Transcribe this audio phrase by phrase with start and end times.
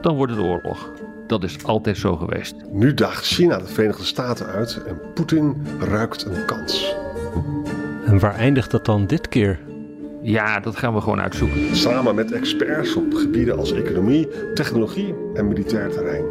[0.00, 0.90] dan wordt het oorlog.
[1.26, 2.54] Dat is altijd zo geweest.
[2.72, 6.94] Nu daagt China de Verenigde Staten uit en Poetin ruikt een kans.
[8.04, 9.58] En waar eindigt dat dan dit keer?
[10.22, 11.76] Ja, dat gaan we gewoon uitzoeken.
[11.76, 16.24] Samen met experts op gebieden als economie, technologie en militair terrein.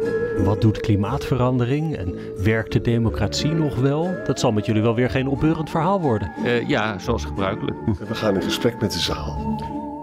[0.44, 4.14] Wat doet klimaatverandering en werkt de democratie nog wel?
[4.26, 6.32] Dat zal met jullie wel weer geen opbeurend verhaal worden.
[6.44, 7.76] Uh, ja, zoals gebruikelijk.
[8.08, 9.56] We gaan in gesprek met de zaal.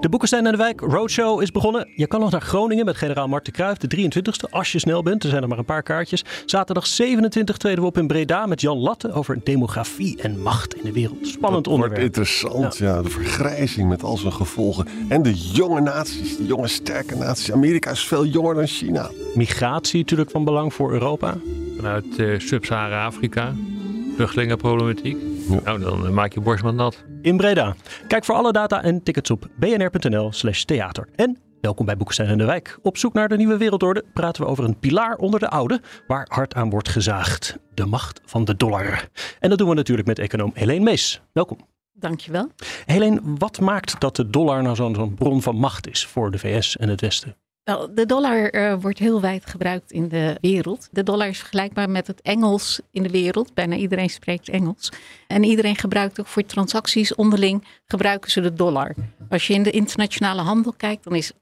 [0.05, 1.87] De Boekenstein en de Wijk Roadshow is begonnen.
[1.95, 5.23] Je kan nog naar Groningen met generaal Marten Kruijf, de 23e, als je snel bent.
[5.23, 6.23] Er zijn er maar een paar kaartjes.
[6.45, 10.83] Zaterdag 27 treden we op in Breda met Jan Latte over demografie en macht in
[10.83, 11.27] de wereld.
[11.27, 12.01] Spannend onderwerp.
[12.01, 13.01] Wordt interessant, ja.
[13.01, 14.87] De vergrijzing met al zijn gevolgen.
[15.07, 17.51] En de jonge naties, de jonge sterke naties.
[17.51, 19.09] Amerika is veel jonger dan China.
[19.35, 21.37] Migratie natuurlijk van belang voor Europa.
[21.75, 23.53] Vanuit uh, Sub-Sahara-Afrika.
[24.15, 25.34] Vluchtelingenproblematiek.
[25.47, 25.59] Ja.
[25.63, 27.03] Nou, dan maak je borst maar nat.
[27.21, 27.75] In Breda.
[28.07, 31.07] Kijk voor alle data en tickets op bnr.nl slash theater.
[31.15, 32.79] En welkom bij Boekestein in de Wijk.
[32.81, 35.81] Op zoek naar de nieuwe wereldorde praten we over een pilaar onder de oude...
[36.07, 37.57] waar hard aan wordt gezaagd.
[37.73, 39.09] De macht van de dollar.
[39.39, 41.21] En dat doen we natuurlijk met econoom Helene Mees.
[41.33, 41.57] Welkom.
[41.93, 42.49] Dankjewel.
[42.85, 46.77] Helene, wat maakt dat de dollar nou zo'n bron van macht is voor de VS
[46.77, 47.35] en het Westen?
[47.65, 50.87] Wel, de dollar uh, wordt heel wijd gebruikt in de wereld.
[50.91, 53.53] De dollar is vergelijkbaar met het Engels in de wereld.
[53.53, 54.91] Bijna iedereen spreekt Engels.
[55.27, 58.95] En iedereen gebruikt ook voor transacties onderling gebruiken ze de dollar.
[59.29, 61.35] Als je in de internationale handel kijkt, dan is 80%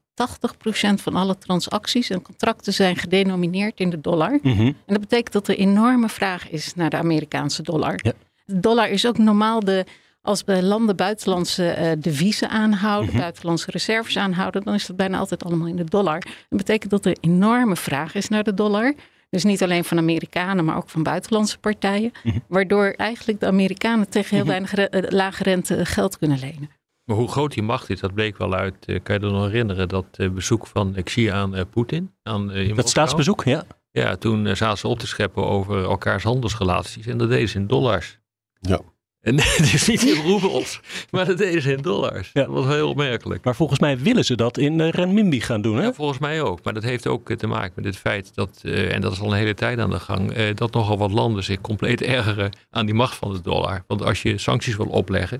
[0.94, 4.38] van alle transacties en contracten zijn gedenomineerd in de dollar.
[4.42, 4.66] Mhm.
[4.66, 7.98] En dat betekent dat er enorme vraag is naar de Amerikaanse dollar.
[8.02, 8.12] Ja.
[8.44, 9.84] De dollar is ook normaal de
[10.24, 13.18] als bij landen buitenlandse uh, deviezen aanhouden, Mhm.
[13.20, 16.18] buitenlandse reserves aanhouden, dan is dat bijna altijd allemaal in de dollar.
[16.20, 18.94] Dat betekent dat er enorme vraag is naar de dollar.
[19.30, 22.12] Dus niet alleen van Amerikanen, maar ook van buitenlandse partijen.
[22.22, 22.38] Mhm.
[22.48, 26.70] Waardoor eigenlijk de Amerikanen tegen heel weinig re- eh, lage rente geld kunnen lenen.
[27.04, 28.74] Maar hoe groot die macht is, dat bleek wel uit.
[28.86, 32.10] eh, kan je er nog herinneren dat eh, bezoek van Xi aan eh, Poetin?
[32.22, 32.88] Aan, eh, Dat Moskou?
[32.88, 33.64] staatsbezoek, ja.
[33.90, 37.06] Ja, toen eh, zaten ze op te scheppen over elkaars handelsrelaties.
[37.06, 38.18] En dat deden ze in dollars.
[38.60, 38.80] Ja.
[39.24, 40.80] En het is niet in roebels,
[41.10, 42.30] maar dat deden ze in dollars.
[42.32, 42.42] Ja.
[42.44, 43.44] Dat was heel opmerkelijk.
[43.44, 45.82] Maar volgens mij willen ze dat in uh, renminbi gaan doen, hè?
[45.82, 46.62] Ja, volgens mij ook.
[46.62, 49.20] Maar dat heeft ook eh, te maken met het feit dat, eh, en dat is
[49.20, 52.50] al een hele tijd aan de gang, eh, dat nogal wat landen zich compleet ergeren
[52.70, 53.84] aan die macht van de dollar.
[53.86, 55.38] Want als je sancties wil opleggen,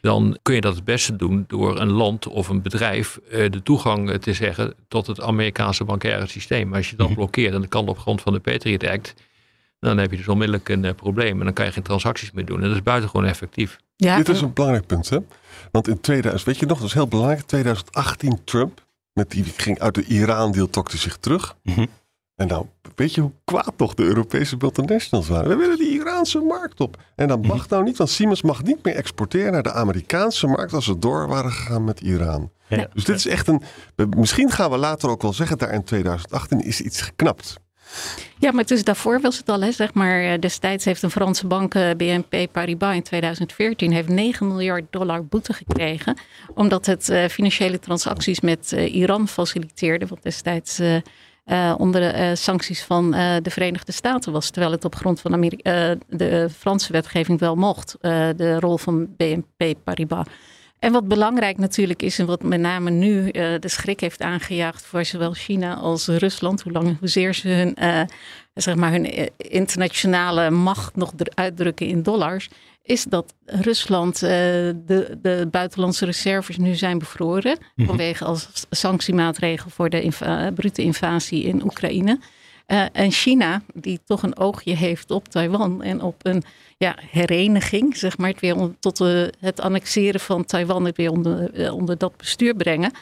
[0.00, 3.62] dan kun je dat het beste doen door een land of een bedrijf eh, de
[3.62, 6.68] toegang eh, te zeggen tot het Amerikaanse bankaire systeem.
[6.68, 7.16] Maar als je dat Mhm.
[7.16, 9.14] blokkeert, en dat kan op grond van de Patriot Act,
[9.88, 11.38] dan heb je dus onmiddellijk een eh, probleem.
[11.38, 12.56] En dan kan je geen transacties meer doen.
[12.56, 13.78] En dat is buitengewoon effectief.
[13.96, 15.18] Ja, Dit is een belangrijk punt, hè?
[15.70, 17.40] Want in 2000, weet je nog, dat is heel belangrijk.
[17.40, 21.56] 2018 Trump, met die ging uit de Iran-deal, hij zich terug.
[21.62, 21.86] Mhm.
[22.34, 25.48] En nou, weet je hoe kwaad toch de Europese multinationals waren?
[25.48, 26.96] We willen die Iraanse markt op.
[27.16, 30.72] En dat mag nou niet, want Siemens mag niet meer exporteren naar de Amerikaanse markt
[30.72, 32.50] als ze door waren gegaan met Iran.
[32.68, 32.88] Ja.
[32.92, 33.62] Dus dit is echt een.
[34.16, 37.60] Misschien gaan we later ook wel zeggen, daar in 2018 is iets geknapt.
[38.38, 40.22] Ja, maar dus daarvoor was het al, hè, zeg maar.
[40.22, 45.26] eh, Destijds heeft een Franse bank, eh, BNP Paribas, in 2014 heeft 9 miljard dollar
[45.26, 46.16] boete gekregen.
[46.54, 50.06] Omdat het eh, financiële transacties met Iran faciliteerde.
[50.06, 50.80] Wat destijds
[51.76, 54.50] onder de sancties van de Verenigde Staten was.
[54.50, 55.40] Terwijl het op grond van
[56.08, 57.96] de Franse wetgeving wel mocht.
[58.36, 60.26] de rol van BNP Paribas.
[60.82, 64.84] En wat belangrijk natuurlijk is, en wat met name nu eh, de schrik heeft aangejaagd
[64.84, 68.02] voor zowel China als Rusland, hoe lang, hoezeer ze hun, eh,
[68.54, 72.48] zeg maar hun eh, internationale macht nog uitdrukken in dollars,
[72.82, 77.58] is dat Rusland de, de buitenlandse reserves nu zijn bevroren.
[77.76, 80.12] Vanwege als sanctiemaatregel voor de
[80.54, 82.18] brute invasie in Oekraïne.
[82.92, 86.42] En China, die toch een oogje heeft op Taiwan en op een
[86.82, 91.54] ja, hereniging, zeg maar, het weer tot eh, het annexeren van Taiwan, het weer onder,
[91.54, 92.92] eh, onder dat bestuur brengen.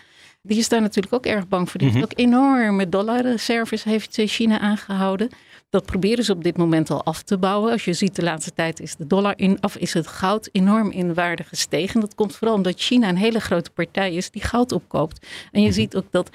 [0.43, 1.81] Die is daar natuurlijk ook erg bang voor.
[1.81, 5.29] Die heeft ook enorme dollarreserves heeft eh, China aangehouden.
[5.71, 7.73] Dat proberen ze op dit moment al af te bouwen.
[7.73, 10.91] Als je ziet de laatste tijd is de dollar in, of is het goud enorm
[10.91, 12.01] in waarde gestegen.
[12.01, 15.27] Dat komt vooral omdat China een hele grote partij is die goud opkoopt.
[15.53, 16.31] En je ziet ook dat,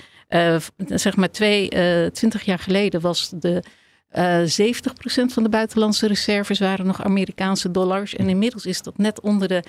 [0.88, 1.70] zeg maar, twee,
[2.12, 3.64] 20 jaar geleden was de
[4.16, 8.16] eh 70% van de buitenlandse reserves waren nog Amerikaanse dollars.
[8.16, 9.68] En inmiddels is dat net onder de 50%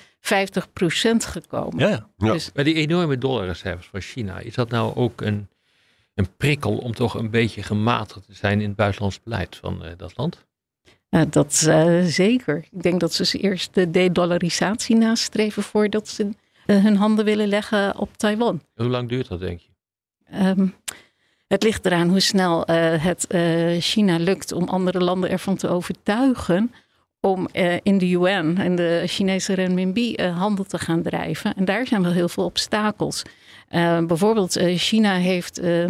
[1.17, 1.79] gekomen.
[1.79, 2.09] Ja, ja.
[2.17, 2.31] Ja.
[2.31, 5.47] Dus Maar die enorme dollarreserves van China, is dat nou ook een,
[6.13, 9.91] een prikkel om toch een beetje gematigd te zijn in het buitenlands beleid van uh,
[9.97, 10.45] dat land?
[11.09, 12.65] Uh, dat uh, zeker.
[12.71, 16.29] Ik denk dat ze eerst de de-dollarisatie nastreven voordat ze
[16.65, 18.61] hun handen willen leggen op Taiwan.
[18.75, 19.69] Hoe lang duurt dat, denk je?
[20.33, 20.75] Um,
[21.47, 22.63] het ligt eraan hoe snel
[22.99, 23.27] het
[23.79, 26.71] China lukt om andere landen ervan te overtuigen
[27.19, 27.47] om
[27.83, 31.53] in de yuan en de Chinese renminbi handel te gaan drijven.
[31.55, 33.21] En daar zijn wel heel veel obstakels.
[34.07, 35.85] Bijvoorbeeld, China heeft uh,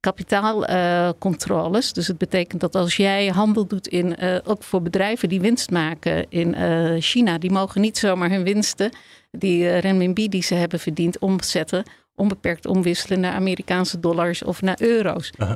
[0.00, 1.92] kapitaalcontroles.
[1.92, 6.26] dus het betekent dat als jij handel doet in, ook voor bedrijven die winst maken
[6.28, 6.54] in
[7.02, 8.90] China, die mogen niet zomaar hun winsten,
[9.30, 11.84] die renminbi die ze hebben verdiend, omzetten,
[12.20, 15.32] onbeperkt omwisselen naar Amerikaanse dollars of naar euro's.
[15.36, 15.52] -huh.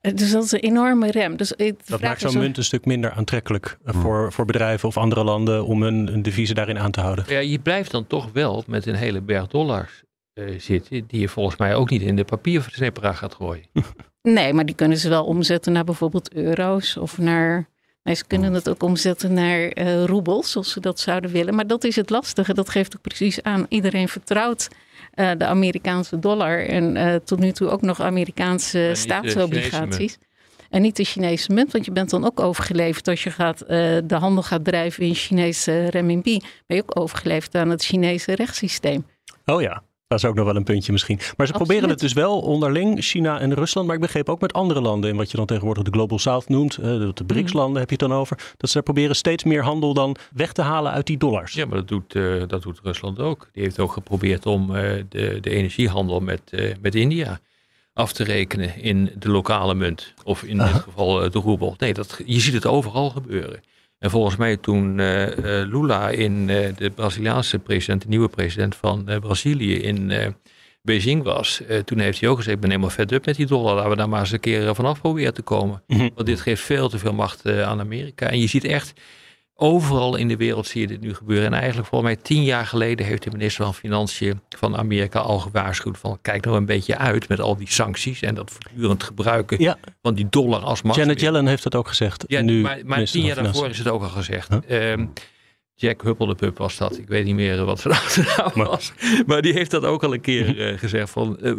[0.00, 1.36] Dus dat is een enorme rem.
[1.36, 1.52] Dus
[1.84, 5.82] dat maakt zo'n munt een stuk minder aantrekkelijk voor, voor bedrijven of andere landen om
[5.82, 7.24] hun, hun deviezen daarin aan te houden.
[7.28, 10.02] Ja, je blijft dan toch wel met een hele berg dollars
[10.34, 13.64] uh, zitten, die je volgens mij ook niet in de papiersepara gaat gooien.
[14.22, 17.68] Nee, maar die kunnen ze wel omzetten naar bijvoorbeeld euro's of naar.
[18.02, 21.54] Nee, ze kunnen het ook omzetten naar uh, roebels, als ze dat zouden willen.
[21.54, 22.54] Maar dat is het lastige.
[22.54, 23.66] Dat geeft ook precies aan.
[23.68, 24.68] Iedereen vertrouwt
[25.20, 30.18] uh, de Amerikaanse dollar en tot nu toe ook nog Amerikaanse staatsobligaties.
[30.70, 33.58] En niet de Chinese munt, want je bent dan ook overgeleverd als je gaat,
[34.04, 36.40] de handel gaat drijven in Chinese renminbi.
[36.66, 39.06] Ben je ook overgeleverd aan het Chinese rechtssysteem.
[39.44, 41.18] Oh ja, dat is ook nog wel een puntje misschien.
[41.36, 43.86] Maar ze proberen het dus wel onderling, China en Rusland.
[43.86, 46.48] Maar ik begreep ook met andere landen, in wat je dan tegenwoordig de Global South
[46.48, 46.74] noemt.
[46.74, 48.38] De BRICS-landen heb je het dan over.
[48.56, 51.52] Dat ze proberen steeds meer handel dan weg te halen uit die dollars.
[51.52, 53.48] Ja, maar dat doet, uh, dat doet Rusland ook.
[53.52, 54.76] Die heeft ook geprobeerd om uh,
[55.08, 57.40] de, de energiehandel met, uh, met India
[57.92, 60.14] af te rekenen in de lokale munt.
[60.24, 61.74] Of in dit geval de roebel.
[61.78, 63.60] Nee, dat, je ziet het overal gebeuren.
[64.00, 69.04] En volgens mij toen uh, Lula in uh, de Braziliaanse president, de nieuwe president van
[69.04, 70.12] Brazilië in
[70.82, 73.74] Beijing was, toen heeft hij ook gezegd, ik ben helemaal vet up met die dollar,
[73.74, 75.82] laten we daar maar eens een keer vanaf proberen te komen.
[75.86, 76.10] Mm -hmm.
[76.14, 78.26] Want dit geeft veel te veel macht aan Amerika.
[78.26, 78.92] En je ziet echt,
[79.60, 81.46] overal in de wereld zie je dit nu gebeuren.
[81.46, 85.38] En eigenlijk volgens mij tien jaar geleden heeft de minister van Financiën van Amerika al
[85.38, 89.60] gewaarschuwd van kijk nou een beetje uit met al die sancties en dat voortdurend gebruiken
[89.60, 89.78] ja.
[90.02, 90.98] van die dollar als macht.
[90.98, 92.24] Janet Yellen heeft dat ook gezegd.
[92.26, 94.48] Ja, nu maar, maar tien jaar daarvoor is het ook al gezegd.
[94.48, 94.92] Huh?
[94.92, 95.12] Um,
[95.74, 96.98] Jack Huppeldepup was dat.
[96.98, 98.92] Ik weet niet meer wat zijn achternaam was.
[99.26, 101.10] Maar die heeft dat ook al een keer uh, gezegd.
[101.10, 101.52] Van, uh,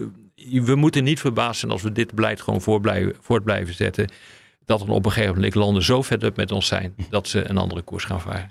[0.65, 4.09] we moeten niet verbaasd zijn als we dit beleid gewoon voor blijven, voort blijven zetten
[4.65, 7.57] dat dan op een gegeven moment landen zo up met ons zijn dat ze een
[7.57, 8.47] andere koers gaan varen.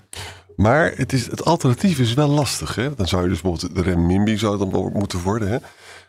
[0.57, 2.75] Maar het, is, het alternatief is wel lastig.
[2.75, 2.95] Hè?
[2.95, 5.49] Dan zou je dus bijvoorbeeld de renminbi zou dan moeten worden.
[5.49, 5.59] Hè?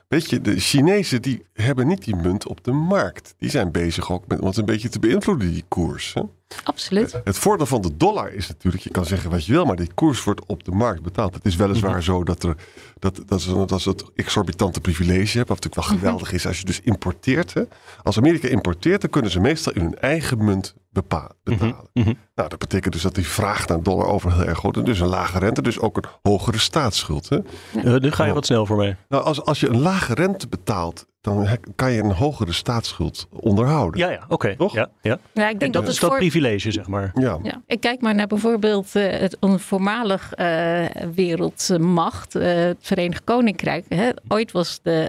[0.08, 3.34] Weet je, de Chinezen die hebben niet die munt op de markt.
[3.38, 6.14] Die zijn bezig ook met wat een beetje te beïnvloeden, die koers.
[6.14, 6.22] Hè?
[6.64, 7.22] Absoluut.
[7.24, 9.94] Het voordeel van de dollar is natuurlijk, je kan zeggen wat je wil, maar die
[9.94, 11.34] koers wordt op de markt betaald.
[11.34, 12.06] Het is weliswaar mm-hmm.
[12.06, 12.56] zo dat er
[13.00, 16.60] dat, dat, is, dat is het exorbitante privilege hebt, wat natuurlijk wel geweldig is als
[16.60, 17.54] je dus importeert.
[17.54, 17.62] Hè?
[18.04, 21.90] Als Amerika importeert, dan kunnen ze meestal in hun eigen munt bepa- betalen.
[22.36, 24.84] Nou, dat betekent dus dat die vraag naar dollar over heel erg groot is.
[24.84, 27.30] Dus een lage rente, dus ook een hogere staatsschuld.
[27.30, 27.36] Hè?
[27.36, 27.84] Ja.
[27.84, 28.98] Uh, nu ga je wat snel voor mij.
[29.10, 34.00] Nou, als, als je een lage rente betaalt, dan kan je een hogere staatsschuld onderhouden.
[34.00, 34.34] Ja, ja, oké.
[34.34, 34.56] Okay.
[34.56, 34.74] Toch?
[34.74, 35.20] Ja, ja.
[35.34, 36.18] ja ik denk dat, dat is dat voor...
[36.18, 37.12] privilege, zeg maar.
[37.14, 37.40] Ja.
[37.44, 37.62] ja.
[37.66, 40.86] Ik kijk maar naar bijvoorbeeld uh, het een voormalig uh,
[41.16, 43.86] wereldmacht, uh, het Verenigd Koninkrijk.
[43.90, 44.10] Hè?
[44.28, 45.04] Ooit was de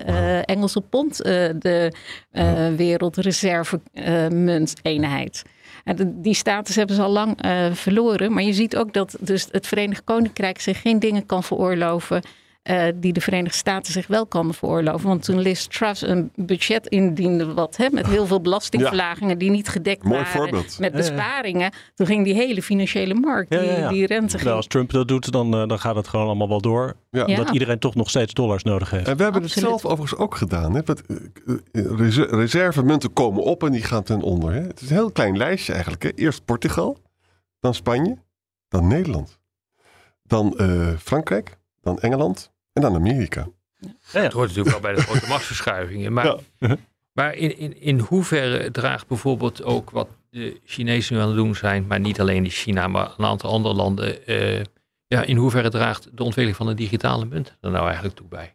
[0.44, 1.93] Engelse pond de
[2.76, 5.43] wereldreserve-munteenheid.
[5.84, 8.32] En die status hebben ze al lang uh, verloren.
[8.32, 12.22] Maar je ziet ook dat dus het Verenigd Koninkrijk zich geen dingen kan veroorloven.
[12.70, 15.08] Uh, die de Verenigde Staten zich wel kan veroorloven.
[15.08, 19.38] Want toen Liz Truss een budget indiende, wat hè, met heel veel belastingverlagingen ja.
[19.38, 20.78] die niet gedekt Mooi waren, voorbeeld.
[20.78, 21.92] met besparingen, ja, ja.
[21.94, 24.31] toen ging die hele financiële markt, die, die rente.
[24.31, 24.42] Ging.
[24.42, 26.94] Nou, als Trump dat doet, dan, uh, dan gaat het gewoon allemaal wel door.
[27.10, 29.08] Dat iedereen toch nog steeds dollars nodig heeft.
[29.08, 29.70] En we hebben Absoluut.
[29.70, 30.74] het zelf overigens ook gedaan.
[30.74, 30.81] Hè?
[31.72, 34.52] Reser reservemunten komen op en die gaan ten onder.
[34.52, 34.60] Hè?
[34.60, 36.02] Het is een heel klein lijstje eigenlijk.
[36.02, 36.10] Hè?
[36.14, 36.98] Eerst Portugal,
[37.60, 38.16] dan Spanje,
[38.69, 39.38] dan Nederland,
[40.22, 43.48] dan uh, Frankrijk, dan Engeland en dan Amerika.
[43.79, 43.88] Ja.
[44.12, 46.12] Ja, het hoort natuurlijk wel bij de grote machtsverschuivingen.
[46.12, 46.76] Maar, ja.
[47.12, 51.55] maar in, in, in hoeverre draagt bijvoorbeeld ook wat de Chinezen nu aan het doen
[51.55, 54.31] zijn, maar niet alleen in China, maar een aantal andere landen.
[54.31, 54.60] Uh,
[55.06, 58.55] ja, in hoeverre draagt de ontwikkeling van de digitale munt er nou eigenlijk toe bij?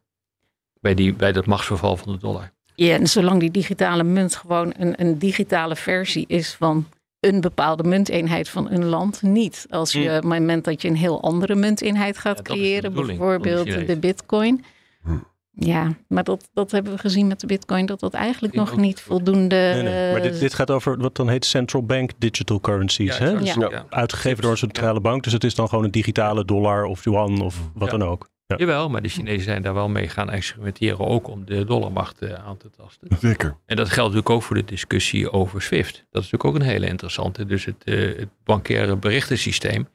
[0.79, 2.51] Bij, die, bij dat machtsverval van de dollar.
[2.75, 6.87] Ja, en zolang die digitale munt gewoon een, een digitale versie is van
[7.19, 9.65] een bepaalde munteenheid van een land niet.
[9.69, 13.87] Als je op het moment dat je een heel andere munteenheid gaat ja, creëren, bijvoorbeeld
[13.87, 14.63] de bitcoin.
[15.03, 15.17] Hm.
[15.59, 19.01] Ja, maar dat, dat hebben we gezien met de bitcoin, dat dat eigenlijk nog niet
[19.01, 19.55] voldoende...
[19.55, 20.11] Nee, nee.
[20.11, 23.17] Maar dit, dit gaat over wat dan heet central bank digital currencies.
[23.17, 23.37] Ja, hè?
[23.37, 23.85] Dus ja.
[23.89, 27.41] Uitgegeven door een centrale bank, dus het is dan gewoon een digitale dollar of yuan
[27.41, 28.29] of wat dan ook.
[28.47, 28.55] Ja.
[28.57, 32.33] Jawel, maar de Chinezen zijn daar wel mee gaan experimenteren, ook om de dollarmacht eh,
[32.33, 33.07] aan te tasten.
[33.19, 33.57] Zeker.
[33.65, 35.93] En dat geldt natuurlijk ook voor de discussie over SWIFT.
[36.11, 37.45] Dat is natuurlijk ook een hele interessante.
[37.45, 39.87] Dus het, eh, het bankaire berichtensysteem,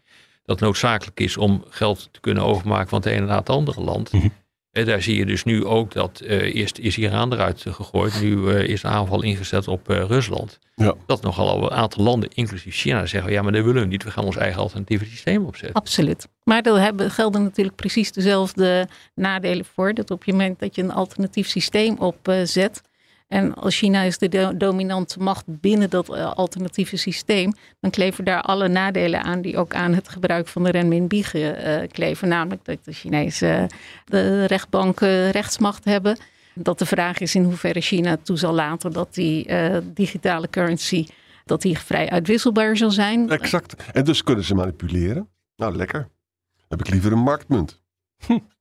[0.44, 4.12] dat noodzakelijk is om geld te kunnen overmaken van het ene naar het andere land.
[4.12, 4.28] Mhm.
[4.72, 8.50] En daar zie je dus nu ook dat eh, eerst is Iran eruit gegooid, nu
[8.50, 10.58] eh, is de aanval ingezet op eh, Rusland.
[10.74, 10.94] Ja.
[11.06, 14.04] Dat nogal al een aantal landen, inclusief China, zeggen: ja, maar dat willen we niet.
[14.04, 15.74] We gaan ons eigen alternatieve systeem opzetten.
[15.74, 16.28] Absoluut.
[16.44, 19.94] Maar er hebben, gelden natuurlijk precies dezelfde nadelen voor.
[19.94, 22.82] Dat op het moment dat je een alternatief systeem opzet.
[23.32, 27.52] En als China is de do- dominante macht binnen dat eh, alternatieve systeem.
[27.80, 31.88] dan kleven daar alle nadelen aan die ook aan het gebruik van de renminbi eh,
[31.88, 32.28] kleven.
[32.28, 33.66] Namelijk dat de Chinese
[34.04, 36.16] de rechtbanken rechtsmacht hebben.
[36.54, 41.06] Dat de vraag is in hoeverre China toe zal laten dat die eh, digitale currency.
[41.44, 43.30] dat die vrij uitwisselbaar zal zijn.
[43.30, 43.74] Exact.
[43.92, 45.28] En dus kunnen ze manipuleren.
[45.56, 46.00] Nou, lekker.
[46.00, 47.80] Dan heb ik liever een marktmunt.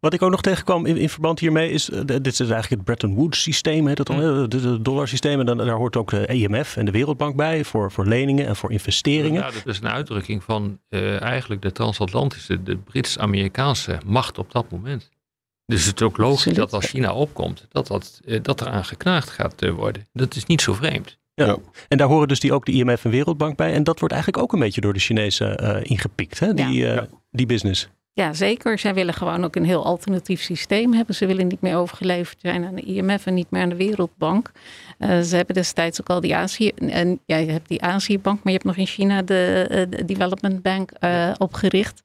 [0.00, 2.84] Wat ik ook nog tegenkwam in, in verband hiermee is, eh, dit is eigenlijk het
[2.84, 4.40] Bretton Woods systeem, heet het dan, Mm.
[4.50, 5.40] het dollarsysteem.
[5.40, 8.56] En dan, daar hoort ook de EMF en de Wereldbank bij voor, voor leningen en
[8.56, 9.40] voor investeringen.
[9.42, 14.70] Ja, dat is een uitdrukking van eh, eigenlijk de transatlantische, de Brits-Amerikaanse macht op dat
[14.70, 15.10] moment.
[15.66, 16.56] Dus het is ook logisch Absoluut.
[16.58, 20.06] dat als China opkomt, dat, dat, eh, dat eraan geknaagd gaat eh, worden.
[20.12, 21.18] Dat is niet zo vreemd.
[21.88, 23.72] En daar horen dus die, ook de IMF en Wereldbank bij.
[23.72, 26.54] En dat wordt eigenlijk ook een beetje door de Chinezen eh, ingepikt, hè?
[26.54, 27.88] Die, eh, die business.
[28.16, 28.78] Ja, zeker.
[28.78, 31.14] Zij willen gewoon ook een heel alternatief systeem hebben.
[31.14, 34.50] Ze willen niet meer overgeleverd zijn aan de IMF en niet meer aan de Wereldbank.
[34.98, 36.68] Eh, ze hebben destijds ook al die Azië...
[36.68, 40.04] En ja, je hebt die Aziëbank, maar je hebt nog in China de, eh, de
[40.04, 42.02] Development Bank eh, opgericht.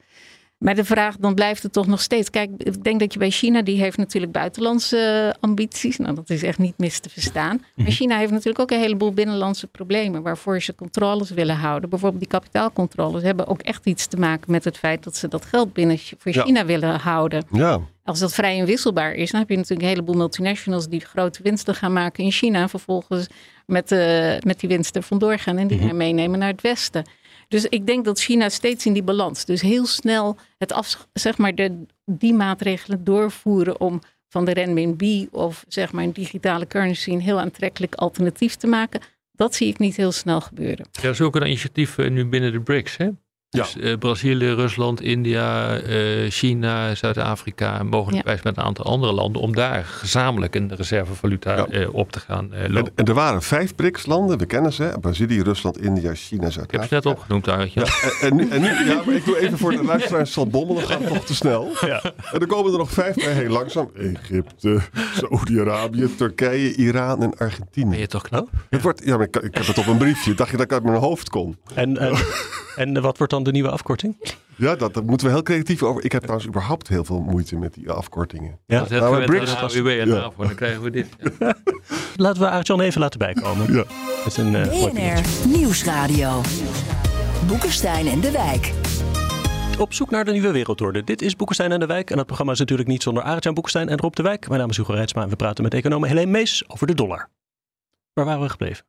[0.62, 2.30] Maar de vraag, dan blijft het toch nog steeds.
[2.30, 5.98] Kijk, ik denk dat je bij China, die heeft natuurlijk buitenlandse ambities.
[5.98, 7.66] Nou, dat is echt niet mis te verstaan.
[7.76, 11.90] Maar China heeft natuurlijk ook een heleboel binnenlandse problemen waarvoor ze controles willen houden.
[11.90, 15.46] Bijvoorbeeld die kapitaalcontroles hebben ook echt iets te maken met het feit dat ze dat
[15.46, 16.44] geld binnen voor Ja.
[16.44, 17.44] China willen houden.
[17.52, 21.44] Ja, Als dat vrij inwisselbaar is, dan heb je natuurlijk een heleboel multinationals die grote
[21.44, 22.62] winsten gaan maken in China.
[22.62, 23.28] En vervolgens
[23.66, 27.06] met, eh, met die winsten vandoor gaan en die weer meenemen naar het Westen.
[27.52, 31.38] Dus ik denk dat China steeds in die balans, dus heel snel het af, zeg
[31.38, 37.12] maar de, die maatregelen doorvoeren om van de renminbi of zeg maar een digitale currency
[37.12, 39.02] een heel aantrekkelijk alternatief te maken.
[39.32, 40.88] Dat zie ik niet heel snel gebeuren.
[41.02, 42.98] Ja, is ook eh, nu binnen de BRICS.
[42.98, 43.10] Hè?
[43.54, 43.62] Ja.
[43.64, 49.42] Dus eh, Brazilië, Rusland, India, eh, China, Zuid-Afrika en mogelijkwijs met een aantal andere landen.
[49.42, 51.66] om daar gezamenlijk een reservevaluta Ja.
[51.68, 52.92] eh, op te gaan en, lopen.
[52.96, 54.94] en er waren vijf BRICS-landen, we kennen ze.
[55.02, 56.96] Brazilië, Rusland, India, China, Ik heb ze Zuid-Afrika.
[56.96, 57.86] net opgenoemd, Arjan.
[58.22, 60.76] En, en, nu, en nu, ja, maar ik doe even voor de luisteraars zal bommel,
[60.76, 61.70] dan gaat het toch te snel.
[61.82, 62.02] Ja.
[62.32, 63.90] En dan komen er nog vijf bij, heel langzaam.
[63.96, 64.80] Egypte,
[65.16, 67.98] Saudi-Arabië, Turkije, Iran en Ben Argentinië.
[67.98, 68.50] je toch knap?
[68.70, 70.34] Het wordt, ja, maar ik, ik heb het op een briefje.
[70.34, 71.58] Dacht je dat ik uit mijn hoofd kon?
[71.74, 72.16] En, en,
[72.76, 74.36] en wat wordt dan de nieuwe afkorting?
[74.56, 76.04] Ja, dat, daar moeten we heel creatief over.
[76.04, 78.60] Ik heb trouwens überhaupt heel veel moeite met die afkortingen.
[78.66, 78.80] Ja.
[78.80, 80.16] Dat het Nou, AWB en ja.
[80.16, 81.08] NAVO, dan krijgen we dit.
[81.40, 81.56] Ja.
[82.16, 83.74] Laten we Arjan even laten bijkomen.
[83.74, 83.84] Ja.
[84.24, 86.42] Met een eh, BNR Nieuwsradio.
[87.48, 88.74] Boekenstein en de Wijk.
[89.80, 91.04] Op zoek naar de nieuwe wereldorde.
[91.04, 92.10] Dit is Boekenstein en de Wijk.
[92.10, 94.48] En dat programma is natuurlijk niet zonder Arjan Boekenstein en Rob de Wijk.
[94.48, 97.30] Mijn naam is Hugo Reitsma en we praten met econoom Helene Mees over de dollar.
[98.14, 98.86] Waar waren we gebleven?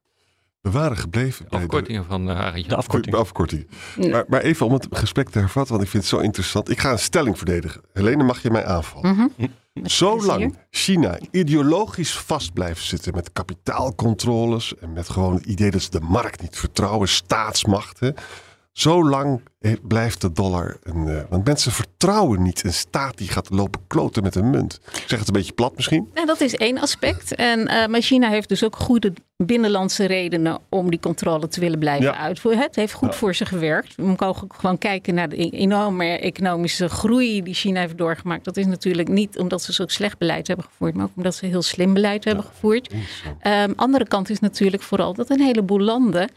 [0.62, 2.68] We waren gebleven bij de, Afkortingen van uh, Arjan.
[2.68, 3.14] De afkorting.
[3.14, 3.68] de afkorting.
[3.96, 4.08] Ja.
[4.08, 6.70] Maar, maar even om het gesprek te hervatten, want ik vind het zo interessant.
[6.70, 7.80] Ik ga een stelling verdedigen.
[7.92, 9.30] Helene, mag je mij aanvallen?
[9.36, 9.46] Mhm.
[9.82, 10.58] Zolang.
[10.70, 16.00] China ideologisch vast blijft zitten met kapitaalcontroles en met gewoon het idee dat ze de
[16.00, 18.14] markt niet vertrouwen, staatsmachten.
[18.72, 21.08] Zolang eh, blijft de dollar een.
[21.08, 24.80] eh, want mensen vertrouwen niet een staat die gaat lopen kloten met een munt.
[24.92, 26.08] Ik zeg het een beetje plat misschien.
[26.14, 27.34] Nou, dat is één aspect.
[27.34, 31.78] En, eh, maar China heeft dus ook goede binnenlandse redenen om die controle te willen
[31.78, 32.16] blijven Ja.
[32.16, 32.60] uitvoeren.
[32.62, 33.94] Het heeft goed voor ze gewerkt.
[33.96, 38.44] We mogen ook gewoon kijken naar de e- enorme economische groei die China heeft doorgemaakt.
[38.44, 41.46] Dat is natuurlijk niet omdat ze zo slecht beleid hebben gevoerd, maar ook omdat ze
[41.46, 42.94] heel slim beleid hebben gevoerd.
[43.40, 46.30] Ehm, andere kant is natuurlijk vooral dat een heleboel landen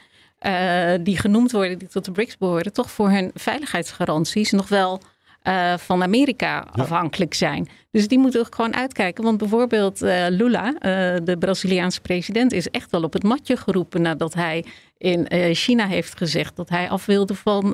[1.01, 5.01] die genoemd worden, die tot de BRICS behoren, toch voor hun veiligheidsgaranties nog wel
[5.45, 7.67] eh, van Amerika afhankelijk zijn.
[7.91, 9.23] Dus die moeten ook gewoon uitkijken.
[9.23, 14.01] Want bijvoorbeeld eh, Lula, eh, de Braziliaanse president, is echt wel op het matje geroepen
[14.01, 14.65] nadat hij
[14.97, 17.71] in China heeft gezegd dat hij af wilde van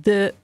[0.00, 0.34] de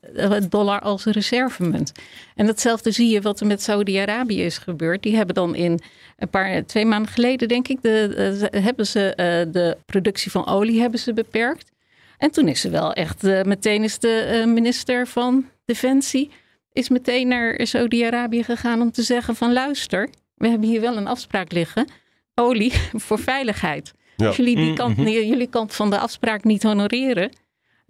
[0.48, 1.92] dollar als reservemunt.
[2.34, 5.02] En datzelfde zie je wat er met Saudi-Arabië is gebeurd.
[5.02, 5.80] Die hebben dan in
[6.16, 9.12] een paar, twee maanden geleden, denk ik, de, hebben ze
[9.52, 11.70] de productie van olie hebben ze beperkt.
[12.18, 16.30] En toen is ze wel echt, eh, meteen is de eh, minister van Defensie,
[16.72, 21.06] is meteen naar Saudi-Arabië gegaan om te zeggen van luister, we hebben hier wel een
[21.06, 21.88] afspraak liggen,
[22.34, 22.72] olie
[23.06, 23.92] voor veiligheid.
[24.16, 24.26] Ja.
[24.26, 25.08] Als jullie die Mm, kant, mhm.
[25.08, 27.30] jullie kant van de afspraak niet honoreren,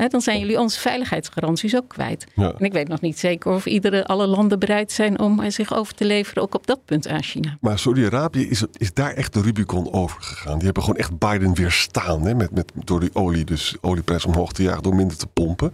[0.02, 2.26] hè, dan zijn jullie onze veiligheidsgaranties ook kwijt.
[2.34, 2.52] Ja.
[2.58, 5.74] En ik weet nog niet zeker of iedere, alle landen bereid zijn om eh, zich
[5.74, 7.56] over te leveren, ook op dat punt aan China.
[7.60, 10.54] Maar Saudi-Arabië is, is daar echt de Rubicon overgegaan.
[10.54, 12.26] Die hebben gewoon echt Biden weerstaan.
[12.26, 15.72] Hè, met, met, door die olie, dus olieprijs omhoog te jagen door minder te pompen.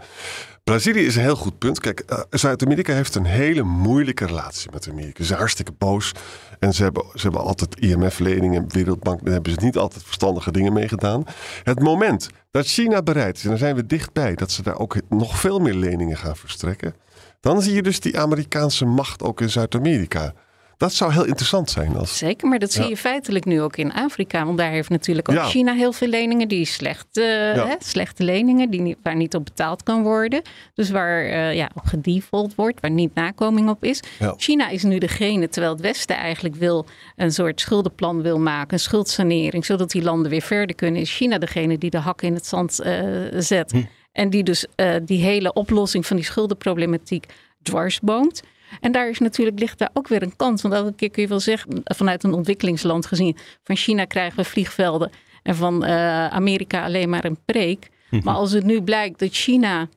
[0.64, 1.80] Brazilië is een heel goed punt.
[1.80, 5.16] Kijk, eh, Zuid-Amerika heeft een hele moeilijke relatie met Amerika.
[5.16, 6.12] Ze zijn hartstikke boos.
[6.58, 9.24] En ze hebben, ze hebben altijd IMF-leningen, Wereldbank.
[9.24, 11.24] Daar hebben ze niet altijd verstandige dingen mee gedaan.
[11.62, 14.96] Het moment dat China bereid is, en daar zijn we dichtbij, dat ze daar ook
[15.08, 16.94] nog veel meer leningen gaan verstrekken.
[17.40, 20.34] Dan zie je dus die Amerikaanse macht ook in Zuid-Amerika.
[20.76, 21.96] Dat zou heel interessant zijn.
[21.96, 22.88] Als, Zeker, maar dat zie Ja.
[22.88, 24.44] je feitelijk nu ook in Afrika.
[24.44, 25.44] Want daar heeft natuurlijk ook Ja.
[25.44, 29.44] China heel veel leningen die slecht, eh, hè, slechte leningen, die niet, waar niet op
[29.44, 30.42] betaald kan worden.
[30.74, 34.00] Dus waar eh, ja, op gedefault wordt, waar niet nakoming op is.
[34.36, 38.78] China is nu degene, terwijl het Westen eigenlijk wil een soort schuldenplan wil maken, een
[38.80, 41.00] schuldsanering, zodat die landen weer verder kunnen.
[41.00, 43.02] Is China degene die de hakken in het zand eh,
[43.38, 43.70] zet.
[43.72, 43.82] Hm.
[44.12, 44.66] En die dus
[45.04, 47.26] die hele oplossing van die schuldenproblematiek
[47.62, 48.42] dwarsboomt.
[48.80, 50.62] En daar is natuurlijk, ligt daar ook weer een kans.
[50.62, 54.44] Want elke keer kun je wel zeggen, vanuit een ontwikkelingsland gezien, van China krijgen we
[54.44, 55.10] vliegvelden
[55.42, 57.90] en van eh, Amerika alleen maar een preek.
[58.22, 59.88] Maar als het nu blijkt dat China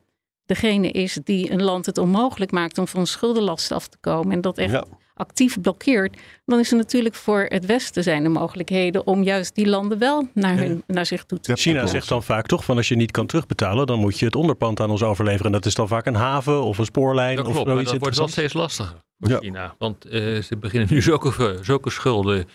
[0.46, 4.40] degene is die een land het onmogelijk maakt om van schuldenlast af te komen en
[4.40, 4.84] dat echt Ja.
[5.18, 9.66] Actief blokkeert, dan is er natuurlijk voor het Westen zijn de mogelijkheden om juist die
[9.66, 11.56] landen wel naar, hun, naar zich toe te.
[11.56, 14.36] China zegt dan vaak toch van als je niet kan terugbetalen, dan moet je het
[14.36, 15.46] onderpand aan ons overleveren.
[15.46, 17.92] En dat is dan vaak een haven of een spoorlijn Dat of klopt, maar zoiets
[17.92, 19.38] dat wordt wel steeds lastiger voor Ja.
[19.38, 19.74] China.
[19.78, 22.48] Want eh, ze beginnen nu zulke, zulke schulden,